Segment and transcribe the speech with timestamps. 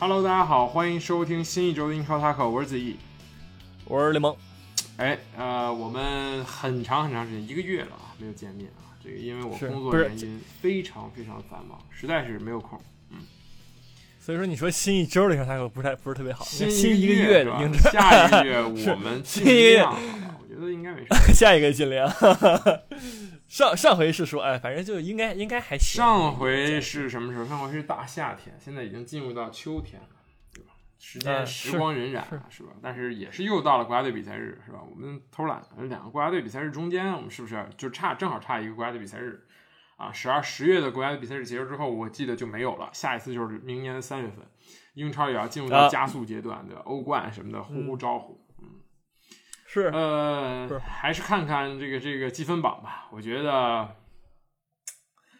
[0.00, 2.96] Hello，大家好，欢迎收听新一周的英超 Talk，我是子毅，
[3.84, 4.34] 我是雷蒙。
[4.96, 8.96] 哎，呃，我们很长很长时间，一个月了啊，没有见面啊。
[9.04, 12.80] 这个因为我工作原因非常非常繁忙，实在是没有空。
[13.10, 13.18] 嗯，
[14.18, 16.46] 所以说你说新一周的英超 Talk 不太不是特别好。
[16.46, 21.08] 新一个月的英超，下一个月 我们尽量，我觉得应该没事。
[21.36, 22.10] 下一个尽量。
[23.50, 26.00] 上上回是说，哎，反正就应该应该还行。
[26.00, 27.44] 上回是什么时候？
[27.44, 30.08] 上回是大夏天，现在已经进入到秋天了，
[30.54, 30.70] 对吧？
[31.00, 32.70] 时间时光荏苒，是吧？
[32.80, 34.78] 但是也是又到了国家队比赛日，是吧？
[34.88, 39.44] 我们偷懒，两个国家队比赛日中间，我们是不是就差正好差一个国家队比赛日
[39.96, 40.12] 啊？
[40.12, 44.46] 十二十月的国家队比赛日结束之后，我记得就没有了，下一次就是明年的三月份，
[44.94, 46.82] 英超也要进入到加速阶段，对吧？
[46.84, 48.40] 欧冠什么的，呼呼招呼。
[49.72, 53.06] 是呃，还是看看这个这个积分榜吧。
[53.12, 53.94] 我觉得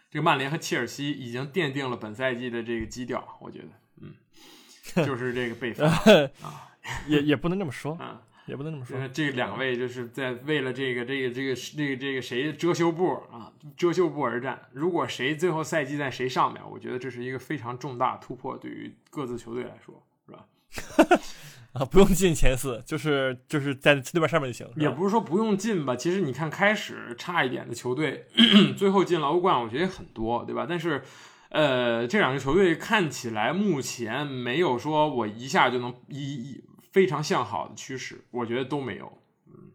[0.08, 3.36] 这个曼联和切尔西已经奠定了本赛季的这个基调。
[3.40, 3.68] 我觉得，
[4.00, 4.14] 嗯，
[5.04, 5.84] 就是这个被罚
[6.46, 6.70] 啊，
[7.08, 9.08] 也也不能这么说，啊，也不能这么说。
[9.08, 14.68] 这两位就是在为了这个这个这个这个这个谁遮羞布啊，遮羞布而战。
[14.72, 20.46] 如果谁最后赛季在谁上面，我觉得这是一个非常重大突破，对于各自球队来说，是吧？
[21.72, 24.66] 啊，不用进前四，就是就是在对面上面就行。
[24.76, 28.26] 也不是说不用进吧，其实你看开始差一点的球队，
[28.76, 30.66] 最后进了欧冠，我觉得也很多，对吧？
[30.68, 31.02] 但是，
[31.50, 36.60] 呃，这两支球队看起来目前没有说我一下就能一
[36.92, 39.18] 非常向好的趋势，我觉得都没有。
[39.46, 39.70] 嗯，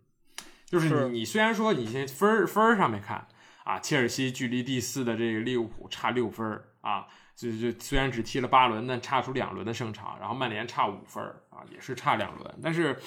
[0.66, 3.26] 就是你你虽然说你先分分上面看
[3.64, 7.08] 啊，切尔西距离第四的这个利物浦差六分啊。
[7.36, 12.56] 就就虽然只踢了八轮，但差出两轮的胜场，然后曼联差五分啊，也是差两轮。
[12.64, 12.98] 但是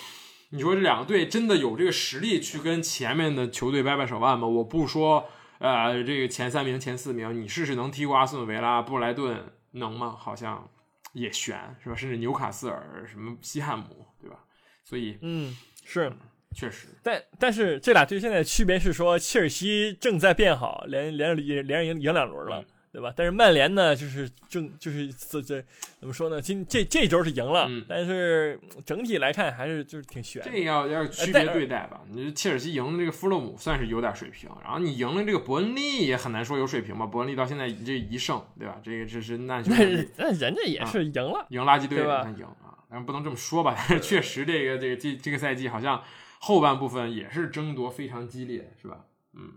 [0.50, 4.46] 你说这两个队真的有这个实力去跟前面的球队掰掰手腕吗？
[4.46, 5.28] 我不说，
[5.58, 10.14] 呃，这个前三名、前四名，你试试能踢过阿斯顿维拉、布莱顿能吗？
[10.18, 10.68] 好像
[11.14, 11.96] 也悬，是吧？
[11.96, 14.38] 甚至纽卡斯尔、什么西汉姆，对吧？
[14.84, 16.12] 所以，嗯，是
[16.54, 16.88] 确实。
[17.02, 22.64] 但但是这俩队现在区别是说，切尔西正在变好，连连连连赢赢两轮了。
[22.90, 23.12] 对吧？
[23.14, 25.62] 但是曼联呢，就是正就是这这
[26.00, 26.40] 怎么说呢？
[26.40, 30.42] 今这这周是赢了，但是整体来看还是就是挺悬。
[30.42, 32.00] 这要要区别对待吧？
[32.10, 37.06] 你切尔西赢了这个弗洛姆算是有点水平，然后你赢了这个伯恩利也很难说有水平吧？
[37.06, 38.80] 伯恩利到现在这一胜，对吧？
[38.82, 42.22] 这个这是那那那人家也是赢了，赢垃圾队吧？
[42.38, 42.78] 赢啊！
[42.90, 43.74] 但不能这么说吧？
[43.76, 46.02] 但是确实这个这个这这个赛季好像
[46.40, 49.04] 后半部分也是争夺非常激烈，是吧？
[49.34, 49.52] 嗯，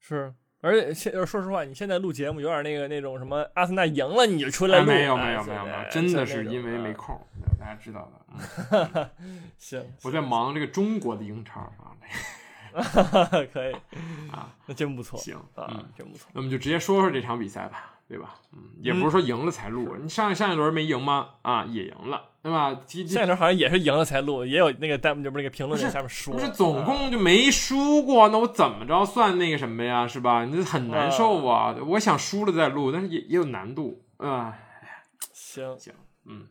[0.00, 0.34] 是。
[0.64, 7.20] 而且现说实话，你现在录节目有点那个那种什么，阿森纳赢了你就出来录，没有没有没有没有，真的是因为没空，
[7.60, 9.10] 大家知道的。
[9.58, 11.92] 行， 我在忙这个中国的英超啊。
[13.52, 13.72] 可以
[14.32, 15.18] 啊，那真不错。
[15.18, 16.28] 行啊，真不错。
[16.32, 17.90] 那么就直接说说这场比赛吧。
[18.06, 18.34] 对吧？
[18.52, 19.96] 嗯，也不是说赢了才录。
[19.96, 21.30] 你上上一轮没赢吗？
[21.40, 22.78] 啊，也赢了，对吧？
[23.08, 30.06] 上一轮好像也是赢了才录，也有那个弹幕，就不是那个评论在下面说，不是总共就没输过，那我怎么着算那个什么呀？
[30.06, 30.44] 是吧？
[30.44, 31.74] 你很难受啊！
[31.86, 34.58] 我想输了再录，但是也也有难度啊。
[35.32, 35.94] 行行，
[36.26, 36.46] 嗯，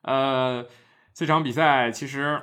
[0.00, 0.66] 呃，
[1.12, 2.40] 这场比赛其实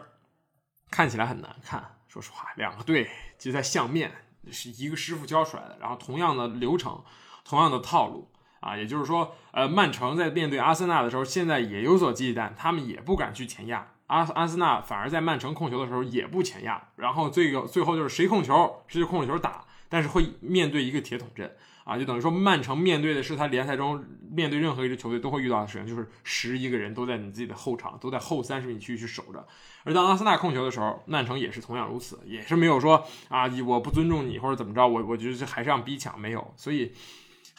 [0.91, 3.09] 看起来很难看，说实话，两个队
[3.39, 4.11] 就在相面，
[4.51, 7.03] 是一个师傅教出来的，然后同样的流程。
[7.45, 8.29] 同样的套路
[8.59, 13.91] 啊，也就是说，呃，曼城在面对阿森纳的时候，现在也有所忌惮，他们也不敢去前压。
[14.07, 29.45] 阿阿森纳反而在曼城控球的时候也不前压，然后这个最后就是谁控球谁就控着球打，但是会面对一个铁桶阵啊，就等于说曼城面对的是他联赛中面对任何一支球队都会遇到的事情，就是十一个人都在你自己的后场，都在后三十米区域去守着。
[29.83, 36.91] 而当阿森纳控球的时候，曼城也是同样如此，也是没有说啊，我不尊重你或者怎么着，我我觉得还是让逼抢没有，所以。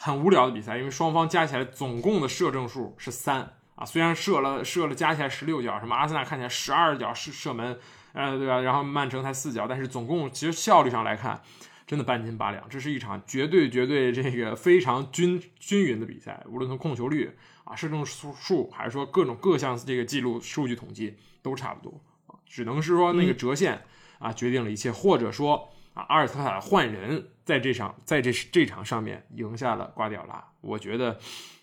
[0.03, 7.77] 很无聊的比赛，因为双方加起来总共的射正数是三啊，虽然射了射了加起来十六脚，什么阿森纳看起来十二脚射射门，
[8.13, 8.61] 呃，对吧？
[8.61, 11.39] 然后曼城才四脚，但是总共其实效率上来看，
[11.85, 12.67] 真的半斤八两。
[12.67, 23.83] 这是一场绝对绝对这个非常均均匀的比赛，无论从控球率啊、射正数数，还是说各种各项这个记录数据统计都差不多啊，只能是说那个折线
[24.17, 25.69] 啊决定了一切，或者说。
[25.93, 31.19] 啊，阿尔特塔换人在这场在这这场上面赢下了瓜迪奥拉，我觉得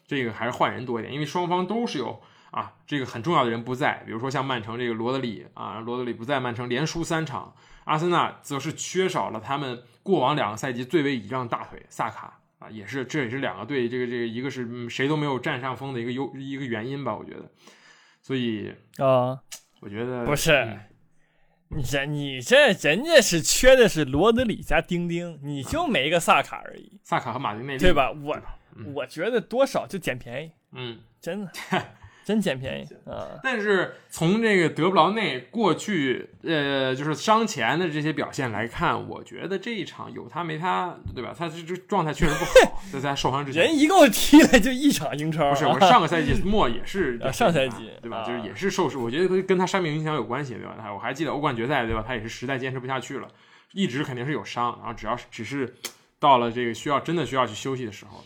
[0.06, 2.20] 这个还是换人多一点，因为双方都是有
[2.50, 7.55] 啊这个很重要的人不在，比如说像曼城这个罗德里啊，罗德里不在，曼城连输三场，
[7.85, 17.50] 阿森纳则是缺少了他们过往两个赛季最为倚仗大腿萨卡啊，也是这也是两个队这个这个一个是谁都没有占上风的一个优一个原因吧，我觉得，
[18.20, 19.40] 所以啊，
[19.81, 20.52] 我觉得不是。
[21.70, 26.99] 你这你这人家是缺的是罗德里加丁丁，你就没一个萨卡而已。
[27.03, 28.11] 萨卡和马丁内利，对吧？
[28.11, 28.41] 我
[28.94, 31.53] 我觉得多少就捡便宜，嗯，真的。
[32.28, 33.40] 真捡便宜啊！
[33.42, 41.34] 但是从这个德布劳内过去呃，就是伤前的这些表现来看，我觉得这一场有他没他，对吧？
[41.34, 45.64] 他这这状态确实不好，在他受伤之前，人一共踢了就一场英超，不是？
[45.64, 48.22] 我上个赛季末也是 上赛季对吧？
[48.26, 50.76] 就是也是受伤，我觉得跟他伤病影响有关系，对吧？
[50.78, 52.04] 他我还记得欧冠决赛，对吧？
[52.06, 53.28] 他也是实在坚持不下去了，
[53.72, 55.75] 一直肯定是有伤，然后只要只是
[56.19, 58.25] 到了这个需要真的需要去休息的时候了。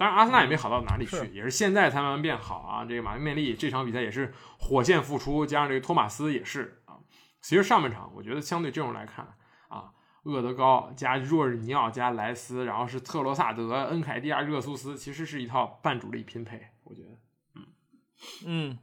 [0.00, 2.86] 嗯，当然阿森纳也没好到哪里去，也是现在才慢慢变好啊。
[2.86, 6.96] 这个马丁内利这场比赛也是火线复出，加上这个托马斯也是啊。
[7.42, 9.36] 其实上半场我觉得相对阵容来看
[9.68, 9.92] 啊，
[10.22, 17.18] 厄德高加若日尼奥加莱斯，然后是特罗萨德、恩凯蒂亚、热苏斯，其实是一套半主力拼配，我觉得，
[17.56, 17.66] 嗯
[18.46, 18.78] 嗯，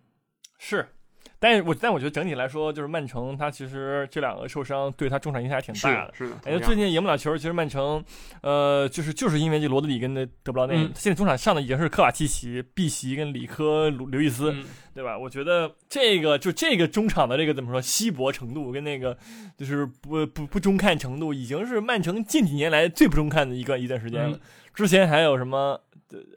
[0.60, 0.94] 是。
[1.40, 6.14] 但是我但我觉得整体来说，就是曼城他其实这两个受伤对他中场影响还挺大的。
[6.14, 8.04] 是的，哎，最近赢不了球，其实曼城，
[8.42, 14.52] 呃，就是就是因为这罗德里跟那德布劳内，现在中场上的已经是科瓦契奇、碧玺跟里科刘易斯，
[14.96, 15.18] 对吧？
[15.18, 19.16] 我觉得这个就这个中场的这个怎么说稀薄程度跟那个
[19.56, 24.40] 就是不不不中看程度，已经是曼城近几年来最不中看的一个一段时间了。
[24.74, 25.80] 之前还有什么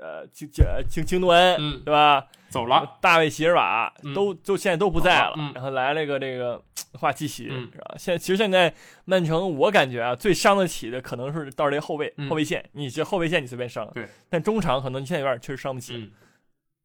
[0.00, 2.26] 呃京京京京多恩，对吧？
[2.50, 6.61] 走了，大卫席尔瓦都就现在都不在了，然后来了个这个
[6.94, 7.94] 华基奇，是吧？
[7.97, 8.75] 现在其实现在
[9.05, 16.12] 曼城，我感觉啊，最伤得起的可能是到这后卫后卫线，你这后卫线你随便伤，对，但中场可能现在有点确实伤不起，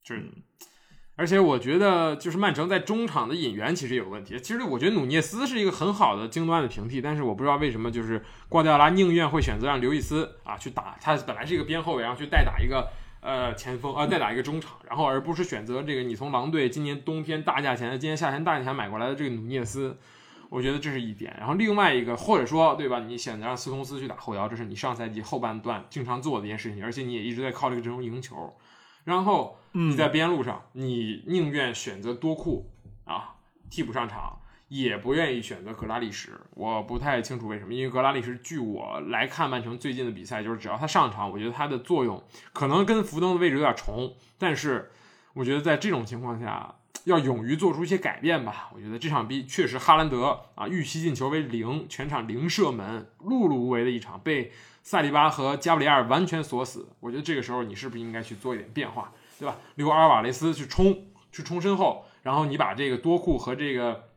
[0.04, 0.24] 是。
[1.18, 4.40] 而且我觉得就是曼城在中场的引援其实有问题。
[4.40, 12.88] 其实我觉得努涅斯是一个很好的精端的平替，但是我不知道为什么就是瓜迪奥拉宁愿会选择让刘易斯啊去打，他本来是一个边后卫，然后去代打一个。
[13.26, 19.98] 呃，前锋呃，再打一个中场，然后而不是选择这个你从狼队今年冬天大价钱、今年夏天大价钱买过来的这个努涅斯，
[20.48, 21.36] 我觉得这是一点。
[21.40, 28.56] 然后另外一个，或者说对吧，你选择让斯通斯去打后腰，这是你上赛季后半段经常做的一件事情，而且你也一直在靠这个阵容赢球。
[29.06, 32.70] 然后你在边路上，你宁愿选择多库
[33.06, 33.38] 啊
[33.72, 34.40] 替补上场。
[34.68, 37.72] 也不愿意选择格拉利什，我不太清楚为什么。
[37.72, 44.92] 因为格拉利什，据我来看曼城最近的比赛，就是只要他上场，我觉得他的作用可能跟福登的位置有点重，但是
[45.34, 46.74] 我觉得在这种情况下，
[47.04, 48.72] 要勇于做出一些改变吧。
[48.74, 54.52] 我觉得这场比确实哈兰德啊预期进球为零，全场零射门，碌碌无为的一场，被
[54.82, 56.90] 萨利巴和加布里埃尔完全锁死。
[57.02, 59.58] 我觉得这个时候你是不是应该去做一点变化，对吧？
[59.76, 64.10] 留阿尔瓦雷斯去冲，去冲身后，然后你把这个多库和这个。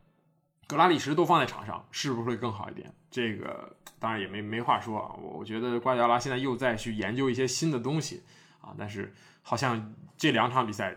[0.68, 2.94] 格拉里什都放在场上，是不是会更好一点？
[3.10, 5.14] 这个当然也没没话说啊。
[5.18, 8.22] 我我觉得瓜迪奥拉现在又在去研究一些新的东西
[8.60, 10.94] 啊，但是好像这两场比赛，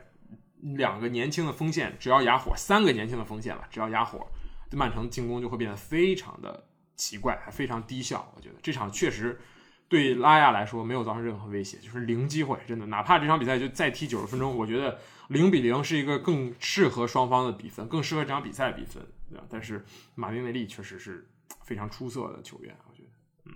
[0.59, 4.27] 两个年轻的锋线只要哑火，三个年轻的锋线了，只要哑火，
[4.73, 6.65] 曼城进攻就会变得非常的
[6.97, 8.29] 奇怪，还非常低效。
[8.35, 9.39] 我觉得这场确实
[9.87, 12.85] 对拉亚来说没有造成任何威胁，就是零机会，真的。
[12.87, 19.01] 哪怕这场比赛就再踢九十分钟，我觉得零比零是一个更适合双方的比分，更适合这场比赛的比分。
[19.49, 19.83] 但是
[20.15, 21.27] 马丁内利确实是
[21.63, 23.09] 非常出色的球员，我觉得，
[23.45, 23.53] 嗯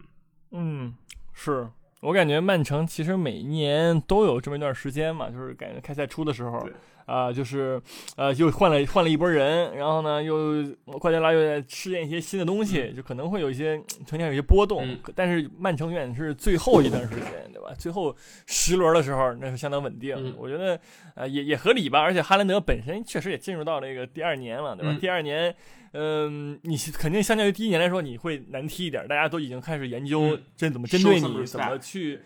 [0.51, 0.95] 嗯，
[1.33, 1.69] 是
[2.01, 6.67] 我感觉曼城其实每年都有这么一段时间嘛，就是感觉开赛初的时候。
[7.05, 7.81] 啊，就是，
[8.15, 10.63] 呃，又换了换了一波人，然后呢，又
[10.99, 14.97] 瓜迪拉又在试验一些新的东西，就可能会有一些呈现有些波动。
[15.15, 17.73] 但是曼城远是最后一段时间，对吧？
[17.77, 18.15] 最后
[18.47, 20.35] 十轮的时候，那是相当稳定。
[20.37, 20.79] 我觉得，
[21.15, 21.99] 呃，也也合理吧。
[21.99, 24.97] 而且哈兰德本身确实也进入到这个第二年了，对吧？
[24.99, 25.53] 第二年，
[25.93, 29.07] 嗯，你肯定相较于第一年来说，你会难踢一点。
[29.07, 32.19] 大家都已经开始研究针怎么针对你，怎么去。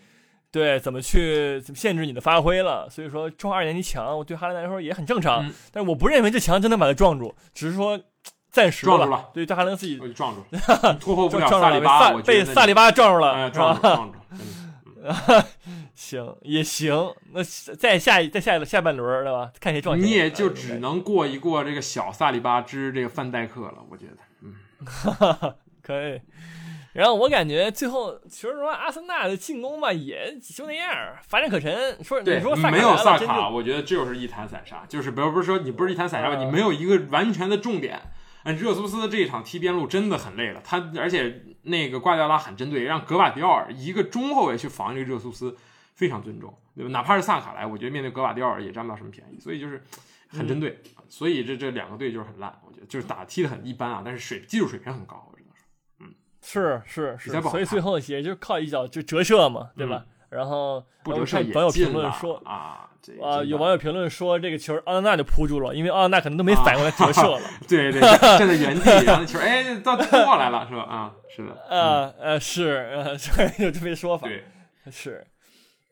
[0.52, 2.88] 对，怎么去限制你的发挥了？
[2.90, 5.48] 所以说，撞二年级强，我对哈兰来说也很正常。
[5.70, 8.00] 但是我不认为这墙真能把他撞住，只是说
[8.50, 9.30] 暂时撞住了。
[9.32, 10.44] 对，哈兰德自己撞住，
[10.98, 14.18] 突破不了萨里巴，被萨里巴撞住了，撞住，撞住。
[15.94, 19.52] 行也行，那再下一再下一下半轮对吧？
[19.60, 19.98] 看谁撞。
[20.00, 24.16] 你也就只能过一过这个小萨里巴之这个范戴克了，我觉得。
[24.42, 26.20] 嗯， 可以。
[26.92, 30.92] 然后我感觉最后，其实说阿森纳的进攻吧，也就那样，
[31.22, 32.02] 乏善可陈。
[32.02, 34.84] 说你说没有萨卡，我觉得这就是一盘散沙。
[34.88, 36.36] 就是不要不是说你不是一盘散沙吧？
[36.36, 38.00] 你没有一个完全的重点。
[38.42, 45.54] 嗯，热苏斯这一场踢边路真的很累了，他而且那个瓜迪奥拉很针对，让格瓦迪奥尔一个中后卫去防这个热苏斯，
[45.94, 46.90] 非常尊重，对吧？
[46.90, 49.80] 哪怕是萨卡来，我觉得面对格瓦迪奥尔也占不到什么便宜，所以就是
[50.28, 50.82] 很针对。
[51.08, 55.30] 所以这这两个队就是很烂，我觉得就是打踢的很一般啊，但是水技术水平很高。
[56.42, 60.04] 是是是，所以最后也就靠一脚就折射嘛，对吧？
[60.30, 62.88] 然后我看网友评论说啊
[63.22, 67.40] 啊，有网友评论说这个球奥纳纳就扑住了，因为奥纳纳可能都没反应过来折射了。
[67.68, 68.00] 对对，
[68.38, 70.82] 站在原地，然后球哎到过来了，是吧？
[70.82, 71.56] 啊，是的。
[71.68, 73.12] 呃呃是呃，
[73.64, 74.28] 有这么一说法。
[74.28, 74.44] 对，
[74.90, 75.26] 是。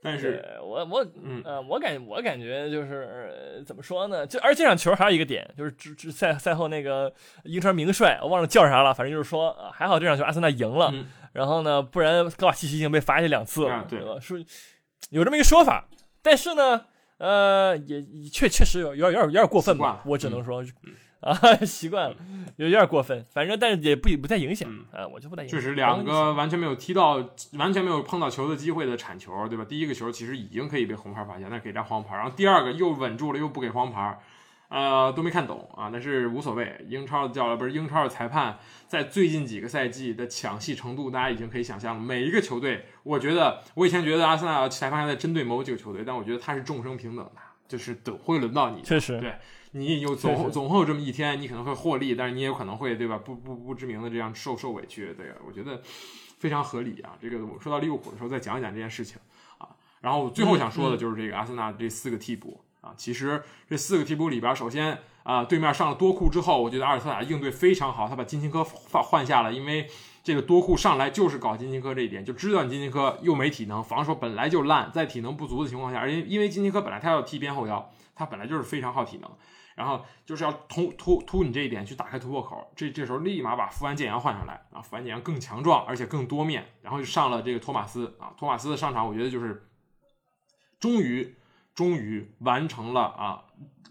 [0.00, 4.26] 但是我我嗯呃，我感我感觉就是怎么说呢？
[4.26, 7.12] 就而这场球还有一个点，就是之之赛赛后那个
[7.45, 10.93] 英超名帅，我忘了叫啥了，反正就是说还好这场球阿森纳赢了，
[11.33, 14.21] 然后呢，不然高瓦西奇已经被罚下两次了，对吧？
[14.21, 14.38] 说
[15.11, 15.88] 有这么一个说法，
[16.23, 16.87] 但是呢，
[17.19, 18.00] 呃，也
[18.33, 20.62] 确确实有有点有点有点过分吧，我只能说。
[21.23, 21.35] 啊，
[21.65, 22.17] 习惯了，
[22.57, 23.27] 有点过分。
[23.31, 25.59] 反正，但是也不不太影响啊，我就不太影响。
[25.59, 27.17] 确实，两个完全没有踢到、
[27.55, 29.65] 完全没有碰到球的机会的铲球，对吧？
[29.65, 32.15] 第一个球其实已经可以被红牌罚下，那给张黄牌。
[32.15, 34.21] 然后第二个又稳住了，又不给黄牌，
[34.69, 35.91] 呃，都没看懂啊。
[35.93, 38.57] 但是无所谓，英超的教练不是英超的裁判，
[38.87, 42.01] 在最近几个赛季的抢戏程度，大家已经可以想象了。
[42.01, 47.33] 每一个球队，我觉得我以前觉得阿森纳裁判还在针对某几个球队，但我觉得他是众生平等的，
[47.67, 48.83] 就是等会轮到你。
[48.83, 49.35] 确实，对。
[49.79, 53.19] 你有总总会有这么一天，你可能会获利，但是你也有可能会，对吧？
[53.19, 55.81] 不不不知名的这样受受委屈，对，我觉得
[56.39, 57.13] 非常合理啊。
[57.21, 59.19] 这个我说到利物浦的时候再讲一讲这件事情
[59.59, 59.69] 啊。
[60.01, 69.89] 然后最后想说的就是这个阿森纳这四个替补啊，其实这四个替补里边，首先啊，对面上了多库之后，我觉得阿尔特塔应对非常好，他把金琴科换换下了，因为
[70.23, 79.31] 这个多库上来就是搞金琴科这一点，就知道你金琴科又没体能，防守本来就烂，在体能不足的情况下，而且因为金琴科本来他要踢边后腰，他本来就是非常耗体能。
[79.79, 89.69] 然后就是要突突突你这一点去打开突破口，这这时候立马把富安健洋换上来啊，富安健洋更强壮，而且更多面，然后就上了这个托马斯啊，托马斯的上场，我觉得就是
[90.81, 91.37] 终于
[91.77, 93.45] 终于完成了啊，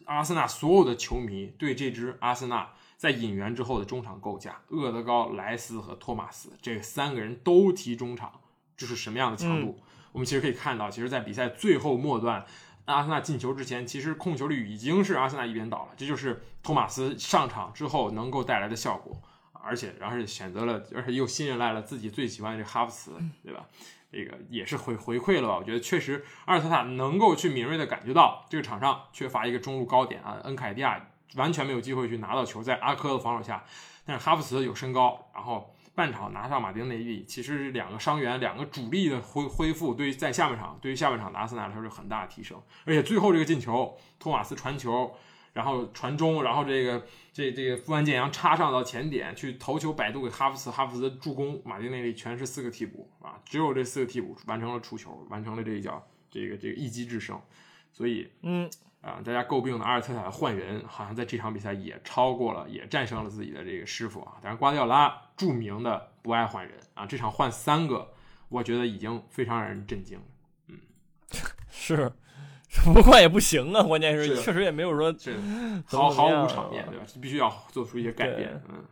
[0.03, 8.41] 阿森纳所有的球迷对这支阿森纳在引援之后的中场构架，厄德高、莱斯和托马斯这三个人都踢中场，
[8.75, 9.79] 这是什么样的强度？
[10.12, 12.46] 我们其实可以看到，其实，在比赛最后末段。
[12.88, 15.89] 阿森纳进球之前，其实控球率已经是阿森纳一边倒了。
[15.96, 19.15] 这就是托马斯上场之后能够带来的效果，
[19.51, 23.12] 而且，然后选择了，而且又信任来了自己最喜欢的这哈弗茨，
[23.44, 23.65] 对吧？
[24.10, 25.58] 这个也是回回馈了吧？
[25.58, 33.63] 我觉得确实，阿尔特塔能够去敏锐的感觉到这个场上缺乏一个中路高点啊，恩凯迪亚完全没有机会去拿到球，在阿科的防守下，
[34.06, 35.74] 但是哈弗茨有身高，然后。
[35.97, 42.61] 半场拿下马丁内利，其实是两个伤员、两个主力的恢恢复，对于在下半场，对于下半场的阿森纳来说是很大的提升。
[42.85, 45.11] 而且最后这个进球，托马斯传球，
[45.53, 57.41] 然后传中，然后这个这这个富安健洋插上到前点去头球摆渡给哈弗茨，哈弗茨助攻，马丁内利全是四个替补啊，只有这四个替补完成了出球，完成了这一脚这个这个一击制胜。
[57.91, 58.69] 所以，嗯。
[59.07, 64.33] 啊，大家诟病的阿尔特塔的换人，好像在这场比赛也超过了，也战胜了自己的这个师傅啊。
[64.41, 68.13] 但是瓜迪奥拉著名的不爱换人啊，这场换三个，
[68.49, 70.19] 我觉得已经非常让人震惊。
[70.67, 70.77] 嗯，
[71.71, 72.11] 是
[72.83, 75.15] 不换也不行啊，关键是确实也没有说
[75.85, 77.05] 毫毫无场面，对吧？
[77.21, 78.61] 必须要做出一些改变。
[78.69, 78.83] 嗯。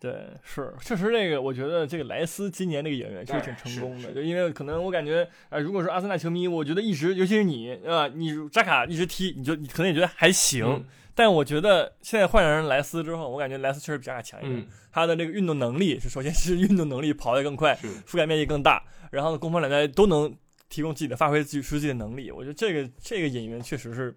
[0.00, 0.12] 对，
[0.44, 10.84] 是确实这个，我觉得这个莱斯今年这个演员确实挺成功的，就因为可能我感觉，啊，如果说阿森纳球迷，我觉得一直，尤其是你，啊，你扎卡一直踢，你就你可能也觉得还行，
[11.16, 17.76] 但我觉得现在换上人莱斯之后，我感觉莱斯确实比扎卡强一点，他的这个运动能力是，首先是运动能力，跑得更快，
[18.06, 20.32] 覆盖面积更大，然后攻防两端都能
[20.68, 24.14] 提供自己的发挥自己自己的能力，我觉得这个这个演员确实是。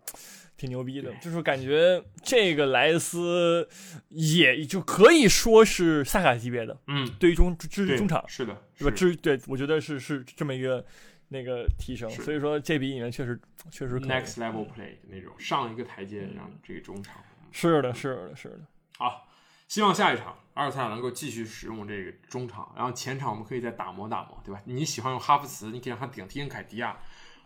[0.62, 3.68] 挺牛逼的，就是感觉这个莱斯
[4.10, 8.92] 也就可以说是萨卡级别的，嗯，对于中中中场是的，是吧？
[8.92, 10.86] 至对我觉得是是这么一个
[11.30, 13.42] 那个提升，所以说这笔引援确实
[13.72, 17.16] 确实 next level play 那种上一个台阶，让这个中场
[17.52, 18.60] 是的，是的，是的。
[19.00, 19.28] 好，
[19.68, 24.62] 希望下一场阿尔萨能够继续使用这个中场，然后前场我们可以再打磨打磨，对吧？
[24.66, 27.00] 你喜欢用哈弗茨，你可以让他顶替恩凯迪亚。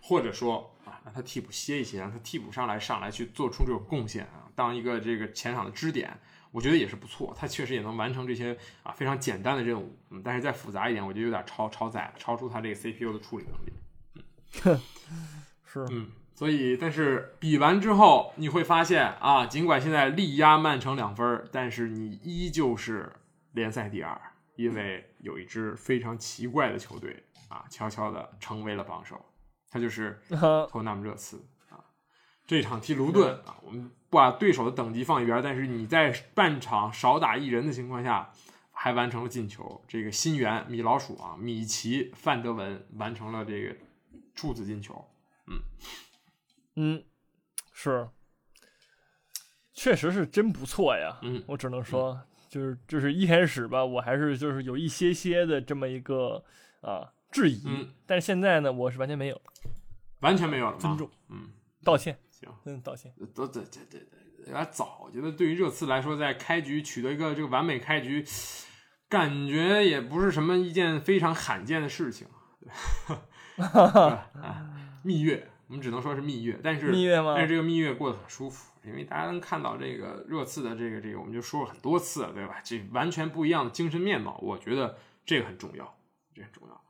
[0.07, 6.15] 或者说啊，让他替补歇一歇，让他替补上来上来去做出这种贡献啊，当一个这个前场的支点，
[6.51, 7.35] 我觉得也是不错。
[7.35, 13.73] 他确实也能完成这些啊非常简单的任务，嗯，但是再复杂一点，我觉得有点超超载，超出他这个 CPU 的处理能力。
[14.63, 14.79] 嗯，
[15.65, 23.11] 是，嗯，所以但是比完之后你会发现啊，尽管现在力压曼城两分，但是你依旧是
[23.53, 24.21] 联赛第二，
[24.55, 29.25] 因为有一支非常奇怪的球队啊，悄悄的成为了榜首。
[29.75, 30.17] 他就是
[30.69, 31.83] 托纳姆热刺啊，
[32.47, 38.31] 这场踢卢顿啊，我们不把对手的等级放一边，但是你在半场少打一人的情况下，
[38.71, 39.83] 还完成了进球。
[39.85, 43.75] 这个新援米老鼠啊，米奇范德文完成了这个
[44.33, 45.05] 处子进球。
[45.47, 45.59] 嗯
[46.77, 47.03] 嗯，
[47.73, 48.07] 是，
[49.73, 51.19] 确实是真不错呀。
[51.21, 52.17] 嗯，我只能说，
[52.47, 56.45] 就是就是一开始吧，我还是就是有一些些的这么一个
[56.79, 57.11] 啊。
[57.35, 59.41] 质疑，嗯但是现在呢，我是完全没有，
[60.21, 60.77] 完全没有了。
[60.77, 61.49] 尊重，嗯，
[61.83, 63.13] 道歉，行，嗯，道歉。
[63.33, 65.01] 都对对对对，有点早。
[65.03, 68.25] 我觉得对于热刺来说，在开局取得一个这个完美开局，
[69.09, 72.25] 感觉也不是什么一件非常罕见的事情。
[73.59, 74.29] 啊，
[75.03, 77.33] 蜜月，我们只能说是蜜月，但是蜜月吗？
[77.35, 82.61] 但是这个蜜月过得很舒服，因为大家能看到这个热刺的这个这个，我们就说了很多次了，对吧？
[82.63, 85.97] 这完全不一样的精神面貌，我觉得这个很重要，
[86.33, 86.81] 这很重要？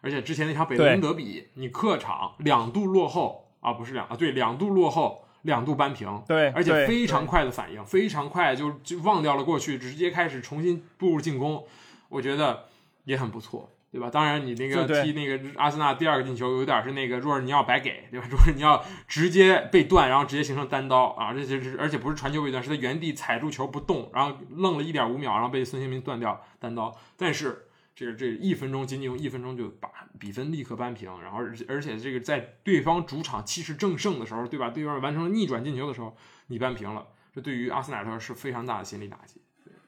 [0.00, 5.24] 而且之前那场北伦敦德比，你客场两度落后啊，不是两啊，对，两度落后。
[5.42, 11.64] 两度扳平，对，而且非常快的反应，非常快就就忘掉了过去，直接开始重新步入进攻，
[12.08, 12.64] 我觉得
[13.04, 14.10] 也很不错，对吧？
[14.10, 18.26] 当然，你那个踢那个阿森纳第二个进球有点是那个若尔尼奥白给，对吧？
[18.28, 27.67] 若尔尼奥直接被断，然后直接形成单刀啊，这就是而且不是传球被断，是他原地踩住球不动，然后愣了一点五秒，然后被孙兴民断掉单刀，但是。
[27.98, 29.90] 这个这一分钟，仅仅用一分钟就把
[30.20, 34.70] 比分立刻扳平，然后而且而且这个在对方主场气势正盛的时候，对吧？
[34.70, 39.42] 对方完成了逆转进球的时候，你扳平了，这对于阿森纳来说是非常大的心理打击。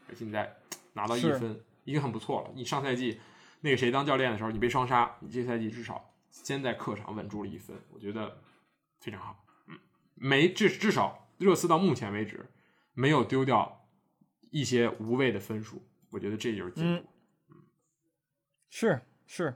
[0.08, 0.56] 而现在
[0.94, 2.50] 拿到一分已经很不错了。
[2.56, 3.20] 你上赛季
[3.60, 8.38] 那个谁当教练的时候，你被双杀，你这赛季至少先在客场稳住了一分，我觉得
[8.98, 9.44] 非常好。
[9.68, 9.78] 嗯，
[10.16, 12.44] 没至至少热刺到目前为止
[12.92, 13.86] 没有丢掉
[14.50, 17.08] 一些无谓的分数，我觉得这就是进步。
[18.70, 19.52] 是是，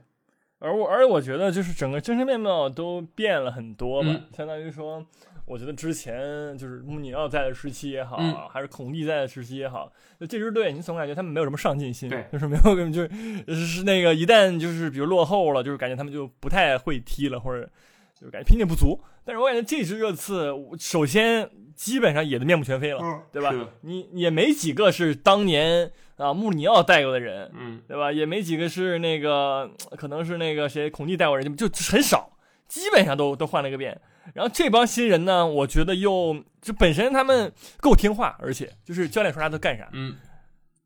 [0.59, 5.05] 而我而我觉得就是整个精神面貌都变了很多吧，相当于说，
[5.45, 8.17] 我觉得之前就是穆里尼奥在的时期也好，
[8.49, 17.69] 还是孔蒂在的时期也好，就这支队你总感觉他们没有什么上进心，就是没有就是是那个一旦就是比如落后了，就是感觉他们就不太会踢了，或者
[18.13, 18.99] 就感觉拼劲不足。
[19.23, 22.99] 但是我感觉这支热刺，首先基本上也都面目全非了，
[23.31, 23.69] 对吧？
[23.81, 25.91] 你也没几个是当年。
[26.17, 28.09] 啊，穆里尼奥带过的人，嗯，对吧？
[28.09, 32.37] 也没几个是那个，可能是那个谁，孔蒂带过人，就很少，
[32.69, 33.99] 基本上都都换了个遍。
[34.33, 37.51] 然后这帮新人呢，我觉得又就本身他们
[37.81, 40.15] 够听话，而且就是教练说啥都干啥，嗯。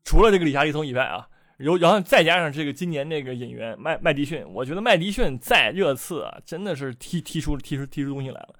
[0.02, 8.54] 除了这个理查利松以外啊，有然后再加上这个今年那个引援麦麦迪逊，我觉得麦迪逊在热刺啊，真的是踢踢出踢出踢出东西来了，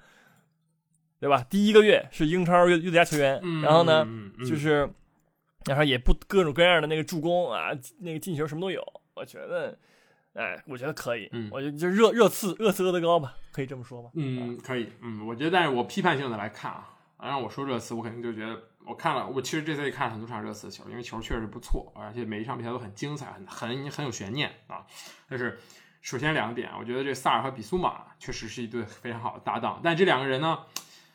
[1.18, 1.44] 对吧？
[1.50, 4.06] 第一个月是英超优最佳球员，然后呢，
[4.48, 4.88] 就是。
[5.66, 8.82] 然后也不各种各样的那个助攻啊，那个进球什么都有，
[9.14, 9.78] 我觉得，
[10.32, 24.86] 哎，我觉得可以，嗯，我觉得就热热刺热刺的高吧，可以这么说吧，嗯，可以，嗯，我觉得，但是我批判性的来看啊，让我说热刺，我肯定就觉得，我看了，我其实这次也看了很多场热刺的球，因为球确实不错，而且每一场比赛都很精彩，很很很有悬念啊。
[25.28, 25.58] 但是
[26.00, 30.60] 首先两个点，我觉得这萨尔和比苏马确实是一对非常好的搭档，但这两个人呢，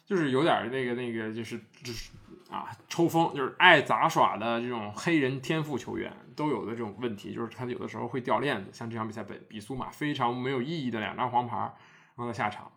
[0.06, 2.12] 就是有点那个那个，就是就是。
[2.50, 8.70] 啊，抽风就是爱杂耍的这种黑人天赋球员都有的这种问题，就是他有的时候会掉链子。
[8.72, 11.58] 像这场比赛，本比苏马非常没有意义的两张黄牌，
[12.16, 12.72] 让他下场，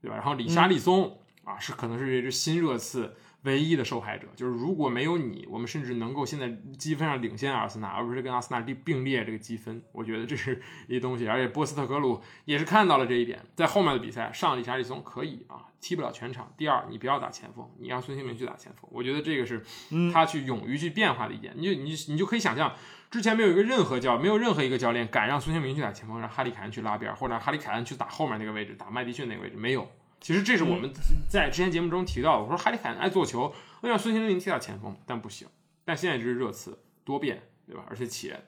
[0.00, 0.16] 对吧？
[0.16, 3.16] 然后里沙利松啊，是可能是这支新热刺。
[3.44, 9.82] 唯一的受害者就是，如果没有你，我们甚至能够现在积分上领先阿森纳，而不是跟阿森纳并并列这个积分。
[9.92, 16.52] 我觉得这是一东西，而且波斯特格鲁也是看到了这一点，在后面的比赛上理查利松可以啊，踢不了全场。
[16.56, 18.88] 第二，你不要打前锋，你让孙兴民去打前锋。
[18.90, 19.62] 我觉得这个是
[20.10, 21.52] 他去勇于去变化的一点。
[21.56, 22.74] 你就你你就可以想象，
[23.10, 29.86] 之前没有一个任何教，没有任何一个教练敢让孙兴民去打前锋，让哈利凯恩去拉边，或者让哈利凯恩去打后面那个位置，打麦迪逊那个位置，没有。
[30.24, 30.90] 其实这是我们
[31.28, 32.44] 在之前节目中提到的。
[32.44, 35.46] 我说哈里凯恩爱做球，我想孙兴慜踢到前锋，但不行。
[35.84, 37.84] 但现在这是热刺多变，对吧？
[37.90, 38.42] 而且且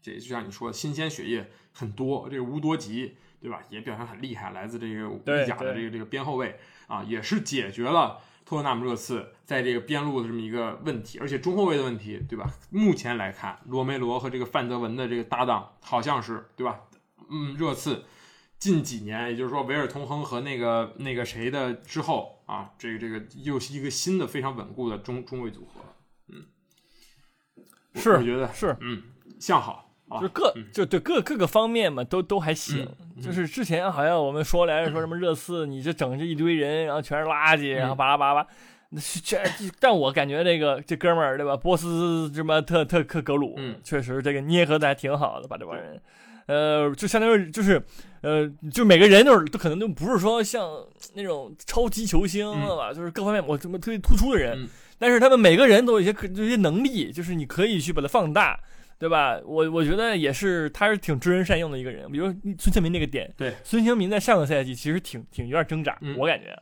[0.00, 2.26] 这就像你说的，新鲜血液很多。
[2.30, 3.60] 这个乌多吉，对吧？
[3.68, 12.50] 也表现很厉害，来自这个意甲的这个这个边后卫啊，也是解决了托特纳姆热刺在这个边路的这么一个问题，而且中后卫的问题，对吧？
[12.70, 16.80] 目前来看，罗梅罗和这个范德文的这个搭档好像是，对吧？
[17.28, 18.04] 嗯，热刺。
[18.64, 25.82] 近几年，也就是说，维尔通亨和那个那个谁的之后啊，这个这个又是一个新的非常稳固的中中卫组合，
[26.28, 26.46] 嗯，
[27.94, 29.02] 是，我觉得是，嗯，
[29.38, 32.88] 向好，就各就对各各个方面嘛，都都还行。
[33.20, 38.46] 就是之前好像我们说来说什么热刺，你这整这一堆人，然后全是垃圾，然后巴拉巴拉，
[38.88, 39.38] 那这
[39.78, 46.00] 但我感觉这个这哥们儿对吧，波斯什么特特克格鲁，嗯，确实这个捏合的还挺好的，把这帮人。
[46.46, 47.82] 呃，就相当于就是，
[48.20, 50.68] 呃，就每个人都是都可能都不是说像
[51.14, 58.60] 那种超级球星吧，就是各方面我什么特别突出的人，但是他们每个人都有一些可这些能力，就是你可以去把它放大，
[58.98, 59.40] 对吧？
[59.44, 62.10] 我我觉得也是，他是挺知人善用的一个人。
[62.12, 62.26] 比如
[62.58, 66.54] 孙兴民那个点，对，孙兴民在上个赛季其实挺挺有点挣扎，我感觉，